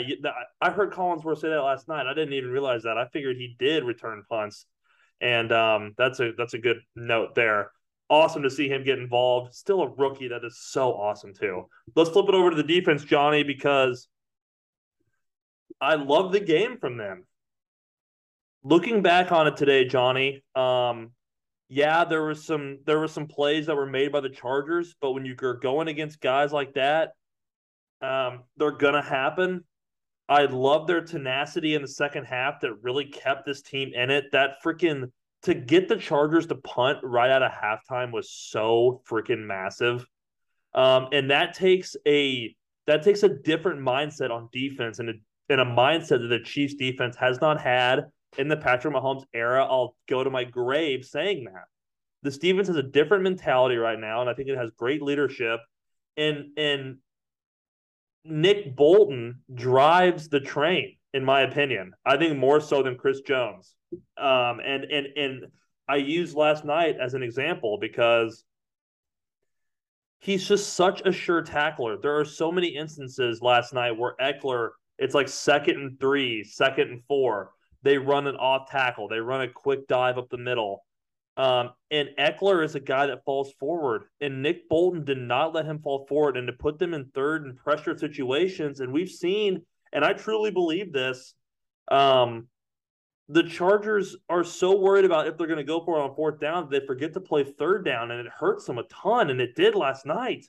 I 0.60 0.70
heard 0.70 0.92
Collinsworth 0.92 1.38
say 1.38 1.48
that 1.48 1.62
last 1.62 1.88
night. 1.88 2.06
I 2.06 2.14
didn't 2.14 2.34
even 2.34 2.50
realize 2.50 2.84
that. 2.84 2.96
I 2.96 3.06
figured 3.08 3.36
he 3.36 3.56
did 3.58 3.82
return 3.82 4.22
punts, 4.28 4.66
and 5.20 5.50
um, 5.52 5.94
that's 5.98 6.20
a 6.20 6.32
that's 6.38 6.54
a 6.54 6.58
good 6.58 6.78
note 6.94 7.34
there. 7.34 7.72
Awesome 8.08 8.42
to 8.44 8.50
see 8.50 8.68
him 8.68 8.84
get 8.84 8.98
involved. 8.98 9.54
Still 9.54 9.82
a 9.82 9.88
rookie. 9.88 10.28
That 10.28 10.44
is 10.44 10.58
so 10.60 10.92
awesome 10.92 11.34
too. 11.34 11.68
Let's 11.96 12.10
flip 12.10 12.28
it 12.28 12.34
over 12.34 12.50
to 12.50 12.56
the 12.56 12.62
defense, 12.62 13.02
Johnny, 13.04 13.42
because 13.42 14.06
I 15.80 15.96
love 15.96 16.30
the 16.30 16.40
game 16.40 16.78
from 16.78 16.98
them. 16.98 17.24
Looking 18.62 19.02
back 19.02 19.32
on 19.32 19.48
it 19.48 19.56
today, 19.56 19.86
Johnny, 19.86 20.44
um, 20.54 21.10
yeah, 21.68 22.04
there 22.04 22.22
was 22.22 22.44
some 22.44 22.78
there 22.86 23.00
were 23.00 23.08
some 23.08 23.26
plays 23.26 23.66
that 23.66 23.74
were 23.74 23.86
made 23.86 24.12
by 24.12 24.20
the 24.20 24.28
Chargers, 24.28 24.94
but 25.00 25.12
when 25.12 25.24
you're 25.24 25.54
going 25.54 25.88
against 25.88 26.20
guys 26.20 26.52
like 26.52 26.74
that, 26.74 27.14
um, 28.02 28.44
they're 28.56 28.72
gonna 28.72 29.02
happen. 29.02 29.64
I 30.28 30.44
love 30.44 30.86
their 30.86 31.02
tenacity 31.02 31.74
in 31.74 31.82
the 31.82 31.88
second 31.88 32.24
half 32.24 32.60
that 32.60 32.82
really 32.82 33.06
kept 33.06 33.44
this 33.44 33.62
team 33.62 33.92
in 33.94 34.10
it. 34.10 34.26
That 34.32 34.62
freaking 34.64 35.10
to 35.42 35.54
get 35.54 35.88
the 35.88 35.96
Chargers 35.96 36.46
to 36.46 36.54
punt 36.54 36.98
right 37.02 37.30
out 37.30 37.42
of 37.42 37.52
halftime 37.52 38.12
was 38.12 38.30
so 38.30 39.02
freaking 39.08 39.44
massive. 39.44 40.06
Um, 40.74 41.08
and 41.12 41.30
that 41.30 41.54
takes 41.54 41.96
a 42.06 42.54
that 42.86 43.02
takes 43.02 43.22
a 43.22 43.28
different 43.28 43.80
mindset 43.80 44.30
on 44.30 44.48
defense 44.52 44.98
and 44.98 45.10
a, 45.10 45.12
and 45.48 45.60
a 45.60 45.64
mindset 45.64 46.20
that 46.20 46.28
the 46.28 46.40
Chiefs 46.40 46.74
defense 46.74 47.16
has 47.16 47.40
not 47.40 47.60
had 47.60 48.06
in 48.38 48.48
the 48.48 48.56
Patrick 48.56 48.94
Mahomes 48.94 49.24
era. 49.34 49.64
I'll 49.64 49.94
go 50.08 50.24
to 50.24 50.30
my 50.30 50.44
grave 50.44 51.04
saying 51.04 51.44
that. 51.44 51.64
The 52.22 52.30
Stevens 52.30 52.68
has 52.68 52.76
a 52.76 52.82
different 52.82 53.24
mentality 53.24 53.76
right 53.76 53.98
now, 53.98 54.20
and 54.20 54.30
I 54.30 54.34
think 54.34 54.48
it 54.48 54.56
has 54.56 54.70
great 54.70 55.02
leadership. 55.02 55.60
And 56.16 56.56
and 56.56 56.98
Nick 58.24 58.76
Bolton 58.76 59.40
drives 59.54 60.28
the 60.28 60.40
train, 60.40 60.96
in 61.12 61.24
my 61.24 61.42
opinion. 61.42 61.92
I 62.04 62.16
think 62.16 62.38
more 62.38 62.60
so 62.60 62.82
than 62.82 62.96
Chris 62.96 63.20
Jones. 63.20 63.74
Um, 64.16 64.60
and 64.64 64.84
and 64.84 65.06
and 65.16 65.46
I 65.88 65.96
used 65.96 66.36
last 66.36 66.64
night 66.64 66.96
as 67.00 67.14
an 67.14 67.22
example 67.22 67.78
because 67.80 68.44
he's 70.20 70.46
just 70.46 70.74
such 70.74 71.02
a 71.04 71.12
sure 71.12 71.42
tackler. 71.42 71.98
There 71.98 72.18
are 72.18 72.24
so 72.24 72.52
many 72.52 72.68
instances 72.68 73.42
last 73.42 73.74
night 73.74 73.98
where 73.98 74.14
Ekeler, 74.20 74.70
it's 74.98 75.14
like 75.14 75.28
second 75.28 75.76
and 75.76 76.00
three, 76.00 76.44
second 76.44 76.90
and 76.90 77.02
four. 77.08 77.50
They 77.82 77.98
run 77.98 78.28
an 78.28 78.36
off 78.36 78.70
tackle, 78.70 79.08
they 79.08 79.18
run 79.18 79.42
a 79.42 79.48
quick 79.48 79.88
dive 79.88 80.16
up 80.16 80.30
the 80.30 80.38
middle. 80.38 80.84
Um, 81.36 81.70
and 81.90 82.10
Ekeler 82.18 82.64
is 82.64 82.74
a 82.74 82.80
guy 82.80 83.06
that 83.06 83.24
falls 83.24 83.52
forward, 83.58 84.04
and 84.20 84.42
Nick 84.42 84.68
Bolton 84.68 85.04
did 85.04 85.18
not 85.18 85.54
let 85.54 85.64
him 85.64 85.78
fall 85.78 86.06
forward 86.06 86.36
and 86.36 86.46
to 86.46 86.52
put 86.52 86.78
them 86.78 86.92
in 86.92 87.06
third 87.06 87.44
and 87.44 87.56
pressure 87.56 87.96
situations. 87.96 88.80
And 88.80 88.92
we've 88.92 89.10
seen, 89.10 89.62
and 89.92 90.04
I 90.04 90.12
truly 90.12 90.50
believe 90.50 90.92
this. 90.92 91.34
Um, 91.90 92.48
the 93.28 93.44
Chargers 93.44 94.16
are 94.28 94.44
so 94.44 94.78
worried 94.78 95.06
about 95.06 95.26
if 95.26 95.38
they're 95.38 95.46
going 95.46 95.56
to 95.56 95.64
go 95.64 95.82
for 95.82 95.98
it 95.98 96.02
on 96.02 96.14
fourth 96.14 96.38
down, 96.38 96.68
they 96.70 96.84
forget 96.86 97.14
to 97.14 97.20
play 97.20 97.44
third 97.44 97.82
down, 97.84 98.10
and 98.10 98.20
it 98.20 98.32
hurts 98.32 98.66
them 98.66 98.78
a 98.78 98.82
ton. 98.84 99.30
And 99.30 99.40
it 99.40 99.56
did 99.56 99.74
last 99.74 100.04
night. 100.04 100.44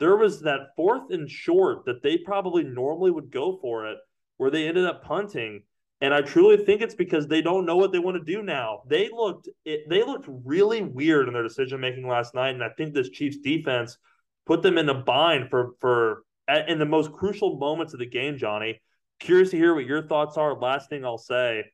There 0.00 0.16
was 0.16 0.40
that 0.40 0.74
fourth 0.76 1.12
and 1.12 1.30
short 1.30 1.84
that 1.84 2.02
they 2.02 2.16
probably 2.16 2.64
normally 2.64 3.10
would 3.10 3.30
go 3.30 3.58
for 3.60 3.86
it, 3.86 3.98
where 4.38 4.50
they 4.50 4.66
ended 4.66 4.86
up 4.86 5.04
punting. 5.04 5.62
And 6.02 6.14
I 6.14 6.22
truly 6.22 6.56
think 6.56 6.80
it's 6.80 6.94
because 6.94 7.26
they 7.26 7.42
don't 7.42 7.66
know 7.66 7.76
what 7.76 7.92
they 7.92 7.98
want 7.98 8.16
to 8.16 8.32
do 8.32 8.42
now. 8.42 8.82
They 8.88 9.10
looked 9.12 9.48
it, 9.64 9.88
they 9.88 10.02
looked 10.02 10.26
really 10.28 10.82
weird 10.82 11.28
in 11.28 11.34
their 11.34 11.42
decision 11.42 11.80
making 11.80 12.08
last 12.08 12.34
night, 12.34 12.54
and 12.54 12.64
I 12.64 12.70
think 12.70 12.94
this 12.94 13.10
Chiefs 13.10 13.38
defense 13.38 13.98
put 14.46 14.62
them 14.62 14.78
in 14.78 14.88
a 14.88 14.94
bind 14.94 15.50
for 15.50 15.72
for 15.80 16.24
in 16.68 16.78
the 16.78 16.86
most 16.86 17.12
crucial 17.12 17.58
moments 17.58 17.92
of 17.92 17.98
the 17.98 18.06
game. 18.06 18.38
Johnny, 18.38 18.80
curious 19.18 19.50
to 19.50 19.56
hear 19.56 19.74
what 19.74 19.84
your 19.84 20.06
thoughts 20.06 20.36
are. 20.36 20.58
Last 20.58 20.88
thing 20.88 21.04
I'll 21.04 21.18
say 21.18 21.64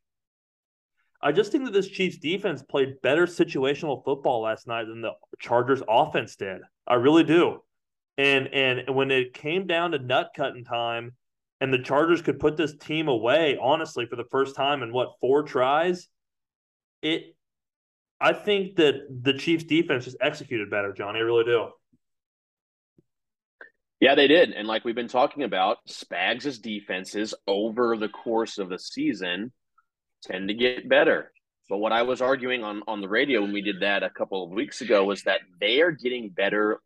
I 1.21 1.33
just 1.33 1.51
think 1.51 1.65
that 1.65 1.73
this 1.73 1.89
Chiefs 1.89 2.19
defense 2.19 2.63
played 2.63 3.01
better 3.03 3.27
situational 3.27 4.05
football 4.05 4.43
last 4.43 4.67
night 4.67 4.87
than 4.87 5.01
the 5.01 5.13
Chargers 5.41 5.83
offense 5.89 6.37
did. 6.37 6.61
I 6.87 6.95
really 6.95 7.25
do. 7.25 7.63
And 8.19 8.49
and 8.49 8.95
when 8.95 9.11
it 9.11 9.35
came 9.35 9.67
down 9.67 9.93
to 9.93 9.99
nut 9.99 10.31
cutting 10.37 10.65
time 10.65 11.15
and 11.61 11.73
the 11.73 11.79
Chargers 11.79 12.23
could 12.23 12.39
put 12.39 12.57
this 12.57 12.77
team 12.77 13.09
away, 13.09 13.59
honestly, 13.61 14.07
for 14.07 14.17
the 14.17 14.25
first 14.31 14.57
time 14.57 14.83
in 14.83 14.93
what, 14.93 15.19
four 15.21 15.43
tries, 15.43 16.09
it 17.03 17.35
I 18.21 18.33
think 18.33 18.77
that 18.77 18.95
the 19.23 19.35
Chiefs 19.35 19.65
defense 19.65 20.05
just 20.05 20.17
executed 20.21 20.71
better, 20.71 20.93
Johnny. 20.93 21.19
I 21.19 21.23
really 21.23 21.45
do. 21.45 21.69
Yeah, 24.01 24.15
they 24.15 24.27
did. 24.27 24.53
And 24.53 24.69
like 24.69 24.85
we've 24.85 24.95
been 24.95 25.09
talking 25.09 25.43
about, 25.43 25.79
Spags' 25.89 26.61
defenses 26.61 27.35
over 27.47 27.97
the 27.97 28.09
course 28.09 28.59
of 28.59 28.69
the 28.69 28.79
season 28.79 29.53
tend 30.23 30.49
to 30.49 30.55
get 30.55 30.89
better. 30.89 31.33
But 31.69 31.79
what 31.79 31.93
I 31.93 32.03
was 32.03 32.21
arguing 32.21 32.63
on 32.63 32.83
on 32.87 33.01
the 33.01 33.09
radio 33.09 33.43
when 33.43 33.53
we 33.53 33.63
did 33.63 33.81
that 33.81 34.03
a 34.03 34.11
couple 34.11 34.45
of 34.45 34.51
weeks 34.51 34.81
ago 34.81 35.05
was 35.05 35.23
that 35.23 35.41
they 35.61 35.81
are 35.81 35.91
getting 35.91 36.29
better 36.29 36.81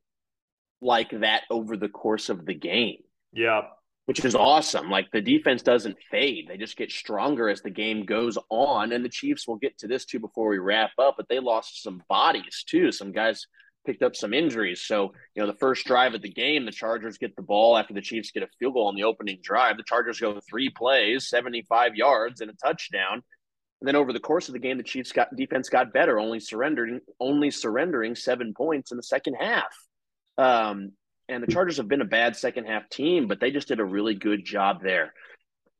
like 0.80 1.10
that 1.20 1.42
over 1.50 1.76
the 1.76 1.88
course 1.88 2.28
of 2.28 2.46
the 2.46 2.54
game. 2.54 2.98
Yeah. 3.32 3.62
Which 4.10 4.24
is 4.24 4.34
awesome. 4.34 4.90
Like 4.90 5.08
the 5.12 5.20
defense 5.20 5.62
doesn't 5.62 5.96
fade. 6.10 6.48
They 6.48 6.56
just 6.56 6.76
get 6.76 6.90
stronger 6.90 7.48
as 7.48 7.62
the 7.62 7.70
game 7.70 8.04
goes 8.04 8.36
on. 8.48 8.90
And 8.90 9.04
the 9.04 9.08
Chiefs 9.08 9.46
will 9.46 9.54
get 9.54 9.78
to 9.78 9.86
this 9.86 10.04
too 10.04 10.18
before 10.18 10.48
we 10.48 10.58
wrap 10.58 10.90
up, 10.98 11.14
but 11.16 11.28
they 11.28 11.38
lost 11.38 11.84
some 11.84 12.02
bodies 12.08 12.64
too. 12.66 12.90
Some 12.90 13.12
guys 13.12 13.46
picked 13.86 14.02
up 14.02 14.16
some 14.16 14.34
injuries. 14.34 14.82
So, 14.82 15.12
you 15.36 15.40
know, 15.40 15.46
the 15.46 15.56
first 15.58 15.86
drive 15.86 16.14
of 16.14 16.22
the 16.22 16.28
game, 16.28 16.66
the 16.66 16.72
Chargers 16.72 17.18
get 17.18 17.36
the 17.36 17.42
ball 17.42 17.76
after 17.76 17.94
the 17.94 18.00
Chiefs 18.00 18.32
get 18.32 18.42
a 18.42 18.48
field 18.58 18.74
goal 18.74 18.88
on 18.88 18.96
the 18.96 19.04
opening 19.04 19.38
drive. 19.44 19.76
The 19.76 19.84
Chargers 19.84 20.18
go 20.18 20.40
three 20.40 20.70
plays, 20.70 21.28
75 21.28 21.94
yards, 21.94 22.40
and 22.40 22.50
a 22.50 22.54
touchdown. 22.54 23.22
And 23.80 23.86
then 23.86 23.94
over 23.94 24.12
the 24.12 24.18
course 24.18 24.48
of 24.48 24.54
the 24.54 24.58
game, 24.58 24.76
the 24.76 24.82
Chiefs 24.82 25.12
got 25.12 25.36
defense 25.36 25.68
got 25.68 25.92
better, 25.92 26.18
only 26.18 26.40
surrendering 26.40 26.98
only 27.20 27.52
surrendering 27.52 28.16
seven 28.16 28.54
points 28.54 28.90
in 28.90 28.96
the 28.96 29.04
second 29.04 29.34
half. 29.34 29.72
Um, 30.36 30.94
and 31.30 31.42
the 31.42 31.52
Chargers 31.52 31.76
have 31.76 31.88
been 31.88 32.00
a 32.00 32.06
bad 32.06 32.36
second 32.36 32.66
half 32.66 32.88
team, 32.88 33.26
but 33.26 33.40
they 33.40 33.50
just 33.50 33.68
did 33.68 33.80
a 33.80 33.84
really 33.84 34.14
good 34.14 34.44
job 34.44 34.82
there. 34.82 35.14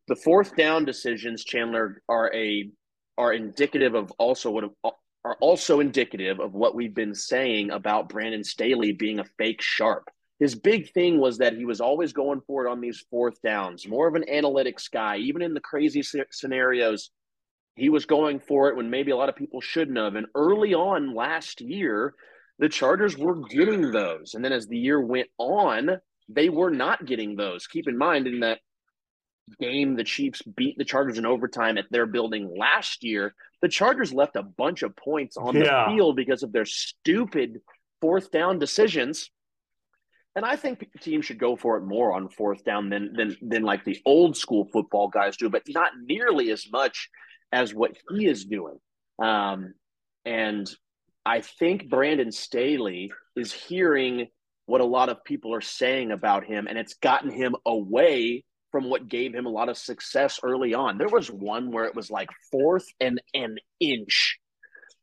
The 0.09 0.17
fourth 0.17 0.57
down 0.57 0.85
decisions, 0.85 1.45
Chandler, 1.45 2.03
are 2.09 2.33
a 2.35 2.71
are 3.19 3.33
indicative 3.33 3.95
of 3.95 4.11
also 4.13 4.51
what 4.51 4.65
are 5.25 5.37
also 5.41 5.81
indicative 5.81 6.41
of 6.41 6.55
what 6.55 6.75
we've 6.75 6.95
been 6.95 7.15
saying 7.15 7.71
about 7.71 8.09
Brandon 8.09 8.43
Staley 8.43 8.93
being 8.93 9.19
a 9.19 9.25
fake 9.37 9.61
sharp. 9.61 10.09
His 10.39 10.55
big 10.55 10.91
thing 10.93 11.21
was 11.21 11.37
that 11.39 11.55
he 11.55 11.67
was 11.67 11.83
always 11.83 12.15
going 12.15 12.41
for 12.47 12.65
it 12.65 12.71
on 12.71 12.81
these 12.81 13.05
fourth 13.11 13.43
downs, 13.43 13.87
more 13.87 14.09
of 14.09 14.15
an 14.15 14.25
analytics 14.33 14.91
guy, 14.91 15.19
even 15.19 15.43
in 15.43 15.53
the 15.53 15.61
crazy 15.61 16.03
scenarios 16.03 17.11
he 17.77 17.89
was 17.89 18.05
going 18.07 18.41
for 18.41 18.69
it 18.69 18.77
when 18.77 18.91
maybe 18.91 19.11
a 19.11 19.17
lot 19.17 19.29
of 19.29 19.37
people 19.37 19.61
shouldn't 19.61 19.97
have. 19.97 20.15
And 20.15 20.27
early 20.35 20.75
on 20.75 21.15
last 21.15 21.61
year, 21.61 22.15
the 22.61 22.69
Chargers 22.69 23.17
were 23.17 23.37
getting 23.49 23.91
those. 23.91 24.35
And 24.35 24.45
then 24.45 24.53
as 24.53 24.69
the 24.69 24.79
year 24.79 25.01
went 25.01 25.29
on, 25.39 25.99
they 26.29 26.51
were 26.51 26.71
not 26.71 27.07
getting 27.07 27.35
those. 27.35 27.67
Keep 27.67 27.89
in 27.89 27.97
mind, 27.97 28.27
in 28.27 28.41
that 28.41 28.61
game, 29.59 29.97
the 29.97 30.05
Chiefs 30.05 30.43
beat 30.43 30.77
the 30.79 30.85
Chargers 30.85 31.19
in 31.19 31.27
overtime 31.27 31.79
at 31.79 31.87
their 31.91 32.07
building 32.07 32.55
last 32.57 33.03
year, 33.03 33.35
the 33.63 33.69
Chargers 33.69 34.13
left 34.13 34.37
a 34.37 34.43
bunch 34.43 34.83
of 34.83 34.95
points 34.95 35.37
on 35.37 35.57
yeah. 35.57 35.87
the 35.89 35.97
field 35.97 36.17
because 36.17 36.43
of 36.43 36.53
their 36.53 36.67
stupid 36.67 37.61
fourth 38.01 38.31
down 38.31 38.59
decisions. 38.59 39.31
And 40.37 40.45
I 40.45 40.55
think 40.55 40.79
the 40.79 40.99
team 40.99 41.23
should 41.23 41.39
go 41.39 41.57
for 41.57 41.79
it 41.79 41.85
more 41.85 42.13
on 42.13 42.29
fourth 42.29 42.63
down 42.63 42.89
than 42.89 43.13
than 43.15 43.37
than 43.43 43.63
like 43.63 43.85
the 43.85 44.01
old 44.07 44.37
school 44.37 44.69
football 44.73 45.09
guys 45.09 45.37
do, 45.37 45.51
but 45.51 45.63
not 45.69 45.93
nearly 46.01 46.51
as 46.53 46.71
much 46.71 47.09
as 47.51 47.75
what 47.75 47.97
he 48.11 48.27
is 48.27 48.45
doing. 48.45 48.79
Um, 49.19 49.75
and 50.25 50.71
I 51.25 51.41
think 51.41 51.89
Brandon 51.89 52.33
Staley 52.33 53.13
is 53.37 53.53
hearing 53.53 54.29
what 54.67 54.81
a 54.81 54.87
lot 54.87 55.09
of 55.09 55.25
people 55.25 55.55
are 55.55 55.61
saying 55.61 56.13
about 56.13 56.45
him, 56.45 56.67
and 56.67 56.79
it's 56.79 56.95
gotten 56.95 57.31
him 57.31 57.57
away 57.67 58.45
from 58.71 58.89
what 58.89 59.09
gave 59.09 59.35
him 59.35 59.47
a 59.47 59.51
lot 59.51 59.69
of 59.69 59.77
success 59.77 60.39
early 60.43 60.75
on. 60.75 60.97
There 60.97 61.09
was 61.09 61.31
one 61.31 61.73
where 61.73 61.85
it 61.85 61.95
was 61.95 62.11
like 62.11 62.29
fourth 62.51 62.87
and 63.01 63.21
an 63.35 63.57
inch, 63.81 64.39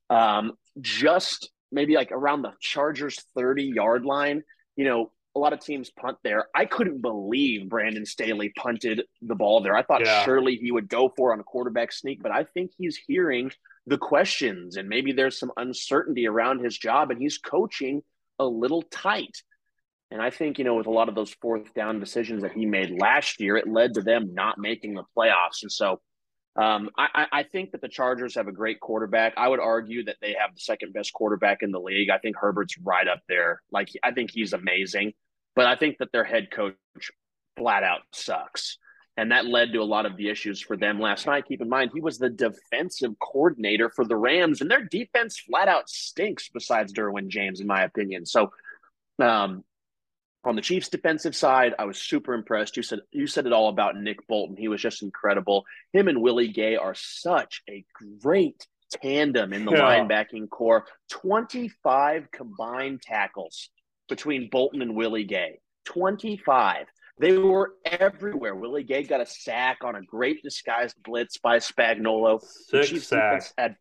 um, 0.09 0.53
just 0.79 1.49
maybe 1.71 1.95
like 1.95 2.11
around 2.11 2.43
the 2.43 2.53
Chargers 2.61 3.21
30 3.35 3.63
yard 3.75 4.05
line. 4.05 4.43
You 4.77 4.85
know, 4.85 5.11
a 5.35 5.39
lot 5.39 5.53
of 5.53 5.59
teams 5.59 5.91
punt 5.91 6.17
there. 6.23 6.47
I 6.55 6.65
couldn't 6.65 7.01
believe 7.01 7.69
Brandon 7.69 8.05
Staley 8.05 8.53
punted 8.57 9.03
the 9.21 9.35
ball 9.35 9.61
there. 9.61 9.75
I 9.75 9.83
thought 9.83 10.05
yeah. 10.05 10.23
surely 10.23 10.55
he 10.55 10.71
would 10.71 10.87
go 10.87 11.11
for 11.15 11.33
on 11.33 11.39
a 11.39 11.43
quarterback 11.43 11.91
sneak, 11.91 12.23
but 12.23 12.31
I 12.31 12.43
think 12.43 12.71
he's 12.77 12.97
hearing 13.07 13.51
the 13.87 13.97
questions 13.97 14.75
and 14.75 14.87
maybe 14.87 15.13
there's 15.13 15.39
some 15.39 15.51
uncertainty 15.57 16.27
around 16.27 16.63
his 16.63 16.77
job 16.77 17.09
and 17.09 17.21
he's 17.21 17.37
coaching 17.37 18.03
a 18.37 18.45
little 18.45 18.83
tight. 18.83 19.41
And 20.11 20.21
I 20.21 20.29
think, 20.29 20.59
you 20.59 20.65
know, 20.65 20.75
with 20.75 20.87
a 20.87 20.91
lot 20.91 21.09
of 21.09 21.15
those 21.15 21.33
fourth 21.41 21.73
down 21.73 21.99
decisions 21.99 22.43
that 22.43 22.51
he 22.51 22.65
made 22.65 23.01
last 23.01 23.39
year, 23.39 23.57
it 23.57 23.67
led 23.67 23.95
to 23.95 24.01
them 24.01 24.33
not 24.33 24.57
making 24.57 24.93
the 24.93 25.03
playoffs. 25.17 25.63
And 25.63 25.71
so 25.71 26.01
um, 26.57 26.89
I, 26.97 27.27
I, 27.31 27.43
think 27.43 27.71
that 27.71 27.81
the 27.81 27.87
Chargers 27.87 28.33
have 28.33 28.47
a 28.47 28.51
great 28.51 28.79
quarterback. 28.79 29.33
I 29.37 29.47
would 29.47 29.59
argue 29.59 30.03
that 30.05 30.15
they 30.21 30.35
have 30.39 30.55
the 30.55 30.59
second 30.59 30.91
best 30.91 31.13
quarterback 31.13 31.59
in 31.61 31.71
the 31.71 31.79
league. 31.79 32.09
I 32.09 32.17
think 32.17 32.35
Herbert's 32.35 32.79
right 32.79 33.07
up 33.07 33.19
there. 33.29 33.61
Like, 33.71 33.89
I 34.03 34.11
think 34.11 34.31
he's 34.33 34.53
amazing. 34.53 35.13
But 35.55 35.67
I 35.67 35.75
think 35.75 35.97
that 35.99 36.11
their 36.11 36.23
head 36.23 36.49
coach 36.49 36.75
flat 37.57 37.83
out 37.83 38.01
sucks. 38.11 38.79
And 39.17 39.31
that 39.31 39.47
led 39.47 39.73
to 39.73 39.79
a 39.79 39.83
lot 39.83 40.05
of 40.05 40.15
the 40.15 40.29
issues 40.29 40.61
for 40.61 40.77
them 40.77 41.01
last 41.01 41.25
night. 41.25 41.47
Keep 41.47 41.61
in 41.61 41.69
mind, 41.69 41.89
he 41.93 42.01
was 42.01 42.19
the 42.19 42.29
defensive 42.29 43.17
coordinator 43.19 43.89
for 43.89 44.05
the 44.05 44.15
Rams, 44.15 44.61
and 44.61 44.69
their 44.69 44.85
defense 44.85 45.39
flat 45.39 45.67
out 45.67 45.89
stinks 45.89 46.49
besides 46.53 46.93
Derwin 46.93 47.27
James, 47.27 47.59
in 47.59 47.65
my 47.65 47.83
opinion. 47.83 48.27
So, 48.27 48.51
um, 49.19 49.63
on 50.43 50.55
the 50.55 50.61
Chiefs' 50.61 50.89
defensive 50.89 51.35
side, 51.35 51.73
I 51.77 51.85
was 51.85 51.97
super 51.97 52.33
impressed. 52.33 52.77
You 52.77 52.83
said 52.83 52.99
you 53.11 53.27
said 53.27 53.47
it 53.47 53.53
all 53.53 53.69
about 53.69 53.97
Nick 53.97 54.25
Bolton. 54.27 54.55
He 54.55 54.67
was 54.67 54.81
just 54.81 55.01
incredible. 55.01 55.65
Him 55.93 56.07
and 56.07 56.21
Willie 56.21 56.47
Gay 56.49 56.75
are 56.77 56.95
such 56.95 57.63
a 57.69 57.83
great 58.21 58.65
tandem 58.91 59.51
in 59.51 59.65
the 59.65 59.71
yeah. 59.71 59.79
linebacking 59.79 60.49
core. 60.49 60.85
25 61.09 62.31
combined 62.31 63.01
tackles 63.01 63.69
between 64.07 64.49
Bolton 64.49 64.81
and 64.81 64.95
Willie 64.95 65.25
Gay. 65.25 65.59
25. 65.85 66.85
They 67.19 67.37
were 67.37 67.73
everywhere. 67.85 68.55
Willie 68.55 68.83
Gay 68.83 69.03
got 69.03 69.21
a 69.21 69.25
sack 69.25 69.79
on 69.83 69.95
a 69.95 70.01
great 70.01 70.43
disguised 70.43 70.95
blitz 71.03 71.37
by 71.37 71.57
Spagnuolo. 71.57 72.41
Six 72.41 73.07
sacks. 73.07 73.53
Had 73.57 73.75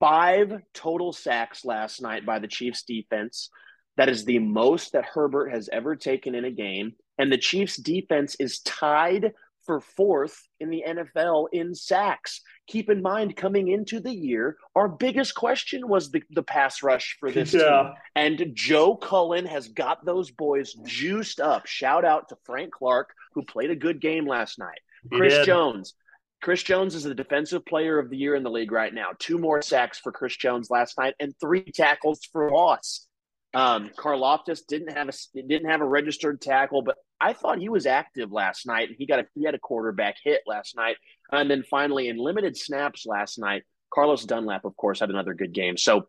five 0.00 0.60
total 0.74 1.12
sacks 1.12 1.64
last 1.64 2.02
night 2.02 2.26
by 2.26 2.38
the 2.40 2.48
Chiefs 2.48 2.82
defense. 2.82 3.50
That 3.96 4.08
is 4.08 4.24
the 4.24 4.38
most 4.38 4.92
that 4.92 5.04
Herbert 5.04 5.50
has 5.50 5.68
ever 5.72 5.94
taken 5.94 6.34
in 6.34 6.44
a 6.44 6.50
game. 6.50 6.92
And 7.18 7.30
the 7.30 7.38
Chiefs 7.38 7.76
defense 7.76 8.34
is 8.40 8.60
tied 8.60 9.32
for 9.70 9.80
fourth 9.80 10.48
in 10.58 10.68
the 10.68 10.82
NFL 10.84 11.46
in 11.52 11.76
sacks. 11.76 12.40
Keep 12.66 12.90
in 12.90 13.00
mind, 13.00 13.36
coming 13.36 13.68
into 13.68 14.00
the 14.00 14.12
year, 14.12 14.56
our 14.74 14.88
biggest 14.88 15.36
question 15.36 15.86
was 15.86 16.10
the, 16.10 16.24
the 16.30 16.42
pass 16.42 16.82
rush 16.82 17.16
for 17.20 17.30
this 17.30 17.54
yeah. 17.54 17.60
team. 17.60 17.92
And 18.16 18.50
Joe 18.54 18.96
Cullen 18.96 19.46
has 19.46 19.68
got 19.68 20.04
those 20.04 20.32
boys 20.32 20.74
juiced 20.84 21.38
up. 21.38 21.66
Shout 21.66 22.04
out 22.04 22.30
to 22.30 22.36
Frank 22.44 22.72
Clark, 22.72 23.14
who 23.32 23.44
played 23.44 23.70
a 23.70 23.76
good 23.76 24.00
game 24.00 24.26
last 24.26 24.58
night. 24.58 24.80
Chris 25.12 25.46
Jones. 25.46 25.94
Chris 26.42 26.64
Jones 26.64 26.96
is 26.96 27.04
the 27.04 27.14
defensive 27.14 27.64
player 27.64 28.00
of 28.00 28.10
the 28.10 28.16
year 28.16 28.34
in 28.34 28.42
the 28.42 28.50
league 28.50 28.72
right 28.72 28.92
now. 28.92 29.10
Two 29.20 29.38
more 29.38 29.62
sacks 29.62 30.00
for 30.00 30.10
Chris 30.10 30.36
Jones 30.36 30.68
last 30.68 30.98
night 30.98 31.14
and 31.20 31.32
three 31.40 31.62
tackles 31.62 32.24
for 32.32 32.50
loss. 32.50 33.06
Um, 33.52 33.90
Karlaftis 33.98 34.60
didn't 34.66 34.92
have 34.92 35.08
a 35.08 35.12
didn't 35.34 35.68
have 35.68 35.80
a 35.80 35.86
registered 35.86 36.40
tackle, 36.40 36.82
but 36.82 36.96
I 37.20 37.32
thought 37.32 37.58
he 37.58 37.68
was 37.68 37.84
active 37.84 38.30
last 38.30 38.66
night. 38.66 38.90
He 38.96 39.06
got 39.06 39.18
a 39.18 39.26
he 39.34 39.44
had 39.44 39.54
a 39.54 39.58
quarterback 39.58 40.16
hit 40.22 40.42
last 40.46 40.76
night, 40.76 40.96
and 41.32 41.50
then 41.50 41.64
finally 41.68 42.08
in 42.08 42.16
limited 42.16 42.56
snaps 42.56 43.06
last 43.06 43.38
night, 43.38 43.64
Carlos 43.92 44.24
Dunlap, 44.24 44.64
of 44.64 44.76
course, 44.76 45.00
had 45.00 45.10
another 45.10 45.34
good 45.34 45.52
game. 45.52 45.76
So, 45.76 46.06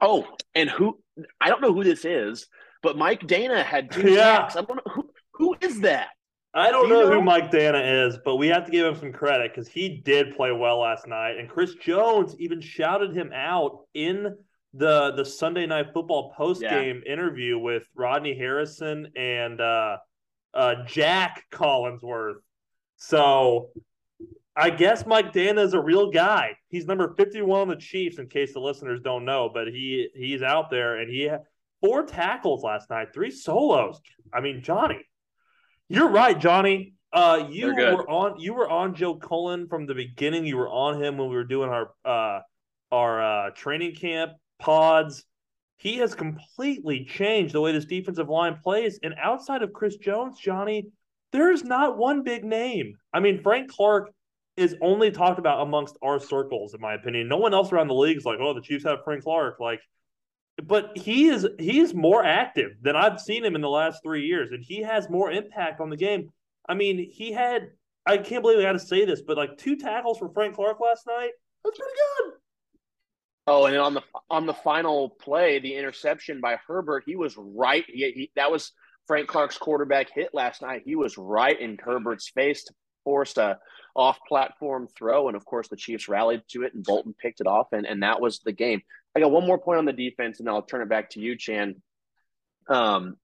oh, 0.00 0.26
and 0.54 0.70
who 0.70 0.98
I 1.40 1.50
don't 1.50 1.60
know 1.60 1.74
who 1.74 1.84
this 1.84 2.04
is, 2.04 2.46
but 2.82 2.96
Mike 2.96 3.20
Danna 3.20 3.62
had 3.62 3.90
two 3.90 4.10
yeah. 4.10 4.48
sacks. 4.48 4.56
I 4.56 4.62
don't 4.62 4.76
know 4.76 4.92
who 4.92 5.10
who 5.34 5.56
is 5.60 5.80
that. 5.82 6.08
I 6.54 6.70
don't 6.70 6.88
Do 6.88 6.94
know, 6.94 7.02
know, 7.02 7.12
who 7.12 7.22
Mike 7.22 7.50
Danna 7.50 8.08
is, 8.08 8.18
but 8.24 8.36
we 8.36 8.48
have 8.48 8.64
to 8.64 8.70
give 8.70 8.86
him 8.86 8.96
some 8.96 9.12
credit 9.12 9.52
because 9.54 9.68
he 9.68 10.00
did 10.02 10.34
play 10.34 10.50
well 10.50 10.80
last 10.80 11.06
night. 11.06 11.36
And 11.38 11.48
Chris 11.48 11.74
Jones 11.74 12.34
even 12.38 12.60
shouted 12.60 13.14
him 13.14 13.32
out 13.34 13.80
in 13.92 14.34
the 14.74 15.12
the 15.16 15.24
Sunday 15.24 15.66
night 15.66 15.92
football 15.92 16.32
post 16.36 16.60
game 16.60 17.02
yeah. 17.04 17.12
interview 17.12 17.58
with 17.58 17.84
Rodney 17.94 18.36
Harrison 18.36 19.08
and 19.16 19.60
uh, 19.60 19.96
uh, 20.54 20.74
Jack 20.86 21.44
Collinsworth. 21.50 22.36
So 22.96 23.70
I 24.54 24.70
guess 24.70 25.06
Mike 25.06 25.32
Danna 25.32 25.64
is 25.64 25.74
a 25.74 25.80
real 25.80 26.10
guy. 26.10 26.56
He's 26.68 26.86
number 26.86 27.14
51 27.16 27.60
on 27.60 27.68
the 27.68 27.76
Chiefs, 27.76 28.18
in 28.18 28.28
case 28.28 28.54
the 28.54 28.60
listeners 28.60 29.00
don't 29.00 29.24
know, 29.24 29.50
but 29.52 29.68
he 29.68 30.08
he's 30.14 30.42
out 30.42 30.70
there 30.70 30.96
and 30.96 31.10
he 31.10 31.22
had 31.22 31.42
four 31.80 32.04
tackles 32.04 32.62
last 32.62 32.90
night, 32.90 33.08
three 33.14 33.30
solos. 33.30 34.00
I 34.32 34.40
mean, 34.40 34.62
Johnny, 34.62 35.00
you're 35.88 36.10
right, 36.10 36.38
Johnny. 36.38 36.94
Uh, 37.10 37.46
you 37.50 37.74
were 37.74 38.10
on 38.10 38.38
you 38.38 38.52
were 38.52 38.68
on 38.68 38.94
Joe 38.94 39.14
Cullen 39.14 39.66
from 39.66 39.86
the 39.86 39.94
beginning. 39.94 40.44
You 40.44 40.58
were 40.58 40.68
on 40.68 41.02
him 41.02 41.16
when 41.16 41.30
we 41.30 41.36
were 41.36 41.44
doing 41.44 41.70
our 41.70 41.90
uh 42.04 42.40
our 42.92 43.22
uh 43.22 43.50
training 43.50 43.94
camp 43.94 44.32
pods. 44.58 45.24
He 45.76 45.98
has 45.98 46.14
completely 46.14 47.04
changed 47.04 47.54
the 47.54 47.60
way 47.60 47.72
this 47.72 47.84
defensive 47.84 48.28
line 48.28 48.58
plays. 48.62 48.98
And 49.02 49.14
outside 49.22 49.62
of 49.62 49.72
Chris 49.72 49.96
Jones, 49.96 50.38
Johnny, 50.38 50.88
there's 51.32 51.62
not 51.62 51.96
one 51.96 52.22
big 52.22 52.44
name. 52.44 52.96
I 53.12 53.20
mean, 53.20 53.42
Frank 53.42 53.70
Clark 53.70 54.10
is 54.56 54.74
only 54.82 55.10
talked 55.10 55.38
about 55.38 55.62
amongst 55.62 55.96
our 56.02 56.18
circles, 56.18 56.74
in 56.74 56.80
my 56.80 56.94
opinion. 56.94 57.28
No 57.28 57.36
one 57.36 57.54
else 57.54 57.70
around 57.70 57.88
the 57.88 57.94
league 57.94 58.16
is 58.16 58.24
like, 58.24 58.38
oh, 58.40 58.54
the 58.54 58.60
Chiefs 58.60 58.84
have 58.84 59.04
Frank 59.04 59.22
Clark. 59.22 59.60
Like, 59.60 59.80
but 60.64 60.96
he 60.98 61.28
is 61.28 61.46
he's 61.60 61.94
more 61.94 62.24
active 62.24 62.72
than 62.82 62.96
I've 62.96 63.20
seen 63.20 63.44
him 63.44 63.54
in 63.54 63.60
the 63.60 63.68
last 63.68 64.02
three 64.02 64.26
years, 64.26 64.50
and 64.50 64.64
he 64.64 64.82
has 64.82 65.08
more 65.08 65.30
impact 65.30 65.80
on 65.80 65.90
the 65.90 65.96
game. 65.96 66.30
I 66.68 66.74
mean, 66.74 67.08
he 67.10 67.30
had 67.32 67.70
I 68.04 68.18
can't 68.18 68.42
believe 68.42 68.58
I 68.58 68.62
got 68.62 68.72
to 68.72 68.78
say 68.78 69.04
this, 69.04 69.22
but 69.22 69.36
like 69.36 69.58
two 69.58 69.76
tackles 69.76 70.18
for 70.18 70.28
Frank 70.30 70.56
Clark 70.56 70.80
last 70.80 71.06
night. 71.06 71.30
That's 71.62 71.78
pretty 71.78 71.92
good. 71.94 72.37
Oh, 73.50 73.64
and 73.64 73.78
on 73.78 73.94
the 73.94 74.02
on 74.28 74.44
the 74.44 74.52
final 74.52 75.08
play, 75.08 75.58
the 75.58 75.74
interception 75.74 76.40
by 76.40 76.58
Herbert, 76.66 77.04
he 77.06 77.16
was 77.16 77.34
right. 77.38 77.84
He, 77.86 78.12
he, 78.14 78.30
that 78.36 78.50
was 78.50 78.72
Frank 79.06 79.26
Clark's 79.26 79.56
quarterback 79.56 80.10
hit 80.12 80.34
last 80.34 80.60
night. 80.60 80.82
He 80.84 80.96
was 80.96 81.16
right 81.16 81.58
in 81.58 81.78
Herbert's 81.82 82.28
face 82.28 82.64
to 82.64 82.74
force 83.04 83.38
a 83.38 83.58
off-platform 83.96 84.88
throw, 84.96 85.28
and 85.28 85.36
of 85.36 85.46
course 85.46 85.68
the 85.68 85.76
Chiefs 85.76 86.08
rallied 86.08 86.42
to 86.50 86.62
it, 86.62 86.74
and 86.74 86.84
Bolton 86.84 87.14
picked 87.18 87.40
it 87.40 87.46
off, 87.46 87.68
and 87.72 87.86
and 87.86 88.02
that 88.02 88.20
was 88.20 88.40
the 88.40 88.52
game. 88.52 88.82
I 89.16 89.20
got 89.20 89.30
one 89.30 89.46
more 89.46 89.58
point 89.58 89.78
on 89.78 89.86
the 89.86 89.92
defense, 89.94 90.38
and 90.38 90.46
then 90.46 90.54
I'll 90.54 90.62
turn 90.62 90.82
it 90.82 90.90
back 90.90 91.10
to 91.10 91.20
you, 91.20 91.34
Chan. 91.34 91.80
Um, 92.68 93.16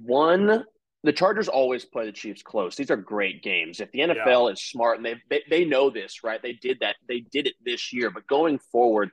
one 0.00 0.64
the 1.08 1.12
Chargers 1.14 1.48
always 1.48 1.86
play 1.86 2.04
the 2.04 2.12
Chiefs 2.12 2.42
close. 2.42 2.76
These 2.76 2.90
are 2.90 2.96
great 2.96 3.42
games. 3.42 3.80
If 3.80 3.90
the 3.92 4.00
NFL 4.00 4.48
yeah. 4.48 4.52
is 4.52 4.62
smart 4.62 4.98
and 4.98 5.06
they, 5.06 5.14
they 5.30 5.42
they 5.48 5.64
know 5.64 5.88
this, 5.88 6.22
right? 6.22 6.42
They 6.42 6.52
did 6.52 6.80
that. 6.80 6.96
They 7.08 7.20
did 7.20 7.46
it 7.46 7.54
this 7.64 7.94
year. 7.94 8.10
But 8.10 8.26
going 8.26 8.58
forward, 8.70 9.08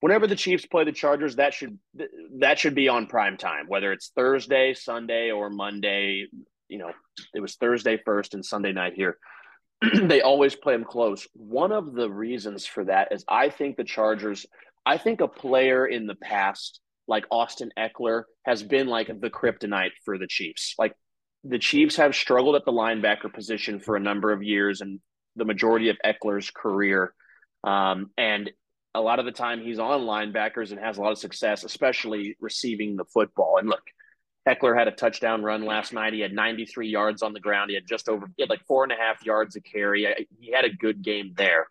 whenever 0.00 0.26
the 0.26 0.36
Chiefs 0.36 0.66
play 0.66 0.84
the 0.84 0.92
Chargers, 0.92 1.36
that 1.36 1.54
should 1.54 1.78
that 2.40 2.58
should 2.58 2.74
be 2.74 2.90
on 2.90 3.06
prime 3.06 3.38
time. 3.38 3.64
Whether 3.66 3.92
it's 3.92 4.12
Thursday, 4.14 4.74
Sunday, 4.74 5.30
or 5.30 5.48
Monday. 5.48 6.26
You 6.68 6.76
know, 6.76 6.92
it 7.34 7.40
was 7.40 7.56
Thursday 7.56 7.98
first 8.04 8.34
and 8.34 8.44
Sunday 8.44 8.72
night 8.72 8.92
here. 8.92 9.16
they 10.02 10.20
always 10.20 10.54
play 10.54 10.74
them 10.74 10.84
close. 10.84 11.26
One 11.32 11.72
of 11.72 11.94
the 11.94 12.10
reasons 12.10 12.66
for 12.66 12.84
that 12.84 13.08
is 13.10 13.24
I 13.26 13.48
think 13.48 13.78
the 13.78 13.84
Chargers. 13.84 14.44
I 14.84 14.98
think 14.98 15.22
a 15.22 15.28
player 15.28 15.86
in 15.86 16.06
the 16.06 16.14
past 16.16 16.82
like 17.08 17.24
Austin 17.30 17.70
Ekeler 17.78 18.24
has 18.44 18.62
been 18.62 18.86
like 18.86 19.06
the 19.06 19.30
kryptonite 19.30 19.92
for 20.04 20.18
the 20.18 20.26
Chiefs. 20.26 20.74
Like 20.78 20.94
the 21.44 21.58
Chiefs 21.58 21.96
have 21.96 22.14
struggled 22.14 22.56
at 22.56 22.64
the 22.64 22.72
linebacker 22.72 23.32
position 23.32 23.80
for 23.80 23.96
a 23.96 24.00
number 24.00 24.32
of 24.32 24.42
years 24.42 24.80
and 24.80 25.00
the 25.36 25.44
majority 25.44 25.88
of 25.88 25.96
Ekeler's 26.04 26.50
career. 26.50 27.14
Um, 27.64 28.10
and 28.16 28.50
a 28.94 29.00
lot 29.00 29.18
of 29.18 29.24
the 29.24 29.32
time 29.32 29.60
he's 29.60 29.78
on 29.78 30.02
linebackers 30.02 30.70
and 30.70 30.78
has 30.78 30.98
a 30.98 31.00
lot 31.00 31.12
of 31.12 31.18
success, 31.18 31.64
especially 31.64 32.36
receiving 32.40 32.96
the 32.96 33.04
football. 33.06 33.56
And 33.58 33.68
look, 33.68 33.82
Ekeler 34.48 34.76
had 34.76 34.88
a 34.88 34.92
touchdown 34.92 35.42
run 35.42 35.64
last 35.64 35.92
night. 35.92 36.12
He 36.12 36.20
had 36.20 36.32
93 36.32 36.88
yards 36.88 37.22
on 37.22 37.32
the 37.32 37.40
ground. 37.40 37.70
He 37.70 37.74
had 37.74 37.86
just 37.86 38.08
over, 38.08 38.26
he 38.36 38.42
had 38.42 38.50
like 38.50 38.64
four 38.66 38.82
and 38.82 38.92
a 38.92 38.96
half 38.96 39.24
yards 39.24 39.56
of 39.56 39.64
carry. 39.64 40.06
He 40.38 40.52
had 40.52 40.64
a 40.64 40.72
good 40.72 41.02
game 41.02 41.32
there. 41.36 41.66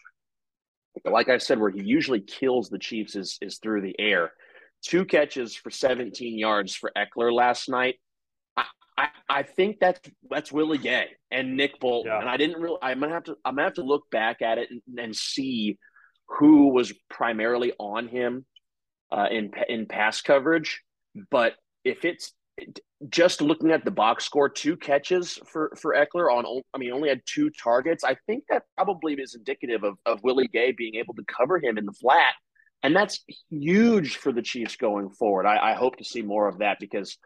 But 1.04 1.14
like 1.14 1.30
I 1.30 1.38
said, 1.38 1.60
where 1.60 1.70
he 1.70 1.84
usually 1.84 2.22
kills 2.22 2.70
the 2.70 2.80
Chiefs 2.80 3.16
is, 3.16 3.38
is 3.42 3.60
through 3.60 3.82
the 3.82 3.96
air. 4.00 4.32
Two 4.84 5.06
catches 5.06 5.56
for 5.56 5.70
17 5.70 6.38
yards 6.38 6.76
for 6.76 6.92
Ekeler 6.98 7.32
last 7.32 7.70
night 7.70 7.96
I, 8.98 9.08
I 9.30 9.44
think 9.44 9.80
that's 9.80 10.00
that's 10.30 10.52
Willie 10.52 10.78
Gay 10.78 11.08
and 11.32 11.56
Nick 11.56 11.80
Bolton, 11.80 12.12
yeah. 12.12 12.20
and 12.20 12.30
I 12.30 12.38
didn't 12.38 12.62
really. 12.62 12.78
I'm 12.82 13.00
gonna 13.00 13.14
have 13.14 13.24
to. 13.26 13.38
I'm 13.46 13.56
gonna 13.56 13.68
have 13.68 13.76
to 13.76 13.84
look 13.84 14.10
back 14.12 14.42
at 14.42 14.58
it 14.58 14.70
and, 14.70 15.00
and 15.00 15.16
see 15.16 15.78
who 16.28 16.70
was 16.74 16.94
primarily 17.10 17.74
on 17.80 18.08
him 18.08 18.46
uh, 19.12 19.28
in 19.32 19.52
in 19.70 19.86
pass 19.86 20.22
coverage. 20.22 20.82
But 21.30 21.56
if 21.84 22.06
it's 22.06 22.34
just 23.10 23.42
looking 23.42 23.72
at 23.72 23.84
the 23.86 23.92
box 23.92 24.26
score, 24.26 24.50
two 24.50 24.78
catches 24.78 25.40
for 25.48 25.72
for 25.78 25.96
Ekeler 25.96 26.32
on. 26.32 26.62
I 26.74 26.78
mean, 26.78 26.92
only 26.92 27.10
had 27.10 27.22
two 27.26 27.50
targets. 27.50 28.04
I 28.04 28.16
think 28.28 28.44
that 28.50 28.64
probably 28.76 29.14
is 29.14 29.36
indicative 29.36 29.84
of 29.84 29.98
of 30.06 30.24
Willie 30.24 30.48
Gay 30.48 30.72
being 30.72 30.96
able 30.96 31.14
to 31.16 31.24
cover 31.26 31.60
him 31.60 31.78
in 31.78 31.86
the 31.86 31.94
flat, 31.94 32.34
and 32.84 32.96
that's 32.96 33.24
huge 33.50 34.18
for 34.18 34.32
the 34.32 34.42
Chiefs 34.42 34.76
going 34.76 35.10
forward. 35.10 35.46
I, 35.46 35.72
I 35.72 35.74
hope 35.74 35.98
to 35.98 36.04
see 36.04 36.22
more 36.22 36.48
of 36.48 36.60
that 36.60 36.78
because 36.80 37.18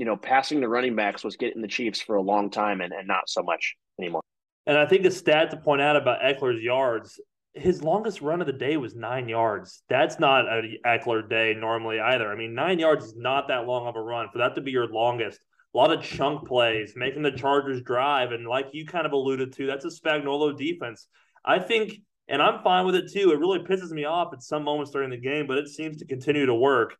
you 0.00 0.06
know, 0.06 0.16
passing 0.16 0.62
the 0.62 0.68
running 0.68 0.96
backs 0.96 1.22
was 1.22 1.36
getting 1.36 1.60
the 1.60 1.68
Chiefs 1.68 2.00
for 2.00 2.16
a 2.16 2.22
long 2.22 2.48
time 2.48 2.80
and, 2.80 2.90
and 2.90 3.06
not 3.06 3.28
so 3.28 3.42
much 3.42 3.76
anymore. 4.00 4.22
And 4.66 4.78
I 4.78 4.86
think 4.86 5.02
the 5.02 5.10
stat 5.10 5.50
to 5.50 5.58
point 5.58 5.82
out 5.82 5.94
about 5.94 6.22
Ekeler's 6.22 6.62
yards, 6.62 7.20
his 7.52 7.82
longest 7.82 8.22
run 8.22 8.40
of 8.40 8.46
the 8.46 8.54
day 8.54 8.78
was 8.78 8.96
nine 8.96 9.28
yards. 9.28 9.82
That's 9.90 10.18
not 10.18 10.50
an 10.50 10.78
Ekeler 10.86 11.28
day 11.28 11.54
normally 11.54 12.00
either. 12.00 12.32
I 12.32 12.34
mean, 12.34 12.54
nine 12.54 12.78
yards 12.78 13.04
is 13.04 13.14
not 13.14 13.48
that 13.48 13.66
long 13.66 13.86
of 13.86 13.96
a 13.96 14.00
run. 14.00 14.28
For 14.32 14.38
that 14.38 14.54
to 14.54 14.62
be 14.62 14.70
your 14.70 14.86
longest, 14.86 15.38
a 15.74 15.76
lot 15.76 15.92
of 15.92 16.02
chunk 16.02 16.48
plays, 16.48 16.94
making 16.96 17.22
the 17.22 17.32
Chargers 17.32 17.82
drive. 17.82 18.32
And 18.32 18.48
like 18.48 18.68
you 18.72 18.86
kind 18.86 19.04
of 19.04 19.12
alluded 19.12 19.52
to, 19.56 19.66
that's 19.66 19.84
a 19.84 19.88
Spagnuolo 19.88 20.56
defense. 20.56 21.08
I 21.44 21.58
think, 21.58 21.92
and 22.26 22.40
I'm 22.40 22.62
fine 22.62 22.86
with 22.86 22.94
it 22.94 23.12
too. 23.12 23.32
It 23.32 23.38
really 23.38 23.58
pisses 23.58 23.90
me 23.90 24.06
off 24.06 24.32
at 24.32 24.42
some 24.42 24.64
moments 24.64 24.92
during 24.92 25.10
the 25.10 25.18
game, 25.18 25.46
but 25.46 25.58
it 25.58 25.68
seems 25.68 25.98
to 25.98 26.06
continue 26.06 26.46
to 26.46 26.54
work 26.54 26.96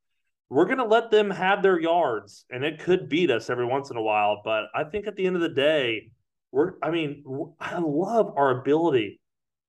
we're 0.51 0.67
going 0.67 0.79
to 0.79 0.85
let 0.85 1.11
them 1.11 1.31
have 1.31 1.63
their 1.63 1.81
yards 1.81 2.45
and 2.51 2.65
it 2.65 2.81
could 2.81 3.09
beat 3.09 3.31
us 3.31 3.49
every 3.49 3.65
once 3.65 3.91
in 3.91 3.97
a 3.97 4.03
while 4.03 4.43
but 4.45 4.65
i 4.75 4.85
think 4.85 5.07
at 5.07 5.17
the 5.17 5.27
end 5.27 5.37
of 5.37 5.43
the 5.43 5.49
day 5.49 6.11
we're 6.53 6.73
i 6.83 6.91
mean 6.91 7.25
i 7.61 7.79
love 7.79 8.33
our 8.37 8.61
ability 8.61 9.21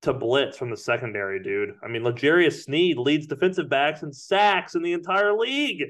to 0.02 0.12
blitz 0.12 0.58
from 0.58 0.70
the 0.70 0.76
secondary 0.76 1.40
dude. 1.42 1.74
I 1.82 1.88
mean 1.88 2.04
L'Jarius 2.04 2.64
Sneed 2.64 2.98
leads 2.98 3.26
defensive 3.26 3.68
backs 3.68 4.02
and 4.02 4.14
sacks 4.14 4.74
in 4.74 4.82
the 4.82 4.92
entire 4.92 5.32
league. 5.32 5.84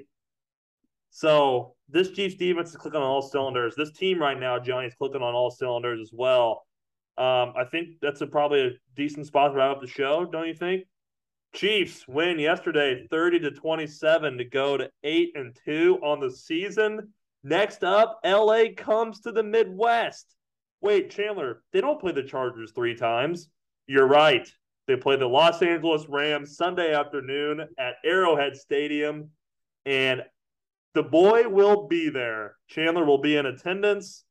So 1.11 1.74
this 1.88 2.11
chiefs 2.11 2.37
defense 2.37 2.70
is 2.70 2.76
clicking 2.76 3.00
on 3.00 3.07
all 3.07 3.22
cylinders. 3.22 3.74
This 3.74 3.92
team 3.92 4.20
right 4.20 4.38
now 4.38 4.59
johnny's 4.59 4.94
clicking 4.94 5.22
on 5.22 5.35
all 5.35 5.50
cylinders 5.50 6.00
as 6.00 6.11
well. 6.12 6.66
Um, 7.18 7.52
i 7.57 7.64
think 7.70 8.00
that's 8.00 8.20
a, 8.20 8.26
probably 8.26 8.61
a 8.61 8.70
decent 8.96 9.26
spot 9.26 9.50
to 9.50 9.59
wrap 9.59 9.76
up 9.76 9.83
the 9.83 9.87
show 9.87 10.24
don't 10.24 10.48
you 10.48 10.55
think 10.55 10.85
Chiefs 11.55 12.07
win 12.09 12.38
yesterday 12.38 13.07
30 13.11 13.41
to 13.41 13.51
27 13.51 14.38
to 14.38 14.45
go 14.45 14.77
to 14.77 14.91
8 15.03 15.33
and 15.35 15.57
2 15.65 16.01
on 16.03 16.21
the 16.21 16.31
season. 16.31 17.12
Next 17.45 17.85
up, 17.85 18.21
LA 18.25 18.65
comes 18.77 19.21
to 19.21 19.33
the 19.33 19.43
Midwest. 19.43 20.35
Wait, 20.81 21.11
Chandler, 21.11 21.62
they 21.73 21.81
don't 21.81 22.01
play 22.01 22.12
the 22.12 22.23
Chargers 22.23 22.73
3 22.73 22.95
times. 22.95 23.49
You're 23.87 24.07
right. 24.07 24.49
They 24.87 24.97
play 24.97 25.17
the 25.17 25.27
Los 25.27 25.62
Angeles 25.62 26.07
Rams 26.09 26.57
Sunday 26.57 26.95
afternoon 26.95 27.61
at 27.79 27.95
Arrowhead 28.05 28.57
Stadium 28.57 29.31
and 29.87 30.23
the 30.95 31.03
boy 31.03 31.49
will 31.49 31.87
be 31.88 32.11
there. 32.11 32.57
Chandler 32.69 33.05
will 33.05 33.21
be 33.21 33.37
in 33.37 33.47
attendance. 33.47 34.25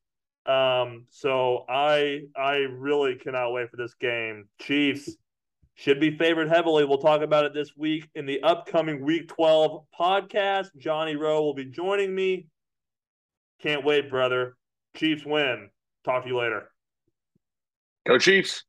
Um, 0.46 1.06
so 1.10 1.66
I 1.70 2.22
I 2.36 2.56
really 2.70 3.16
cannot 3.16 3.52
wait 3.52 3.70
for 3.70 3.78
this 3.78 3.94
game. 3.96 4.48
Chiefs 4.60 5.16
should 5.82 6.00
be 6.00 6.16
favored 6.16 6.48
heavily. 6.48 6.86
We'll 6.86 7.00
talk 7.00 7.24
about 7.24 7.46
it 7.46 7.56
this 7.56 7.76
week 7.76 8.08
in 8.14 8.28
the 8.28 8.44
upcoming 8.44 9.04
Week 9.04 9.28
12 9.28 9.84
podcast. 10.00 10.68
Johnny 10.78 11.16
Rowe 11.16 11.42
will 11.42 11.56
be 11.56 11.66
joining 11.66 12.14
me. 12.14 12.46
Can't 13.64 13.84
wait, 13.84 14.08
brother. 14.08 14.58
Chiefs 14.96 15.26
win. 15.26 15.72
Talk 16.06 16.22
to 16.22 16.30
you 16.30 16.38
later. 16.38 16.70
Go 18.06 18.20
Chiefs. 18.20 18.64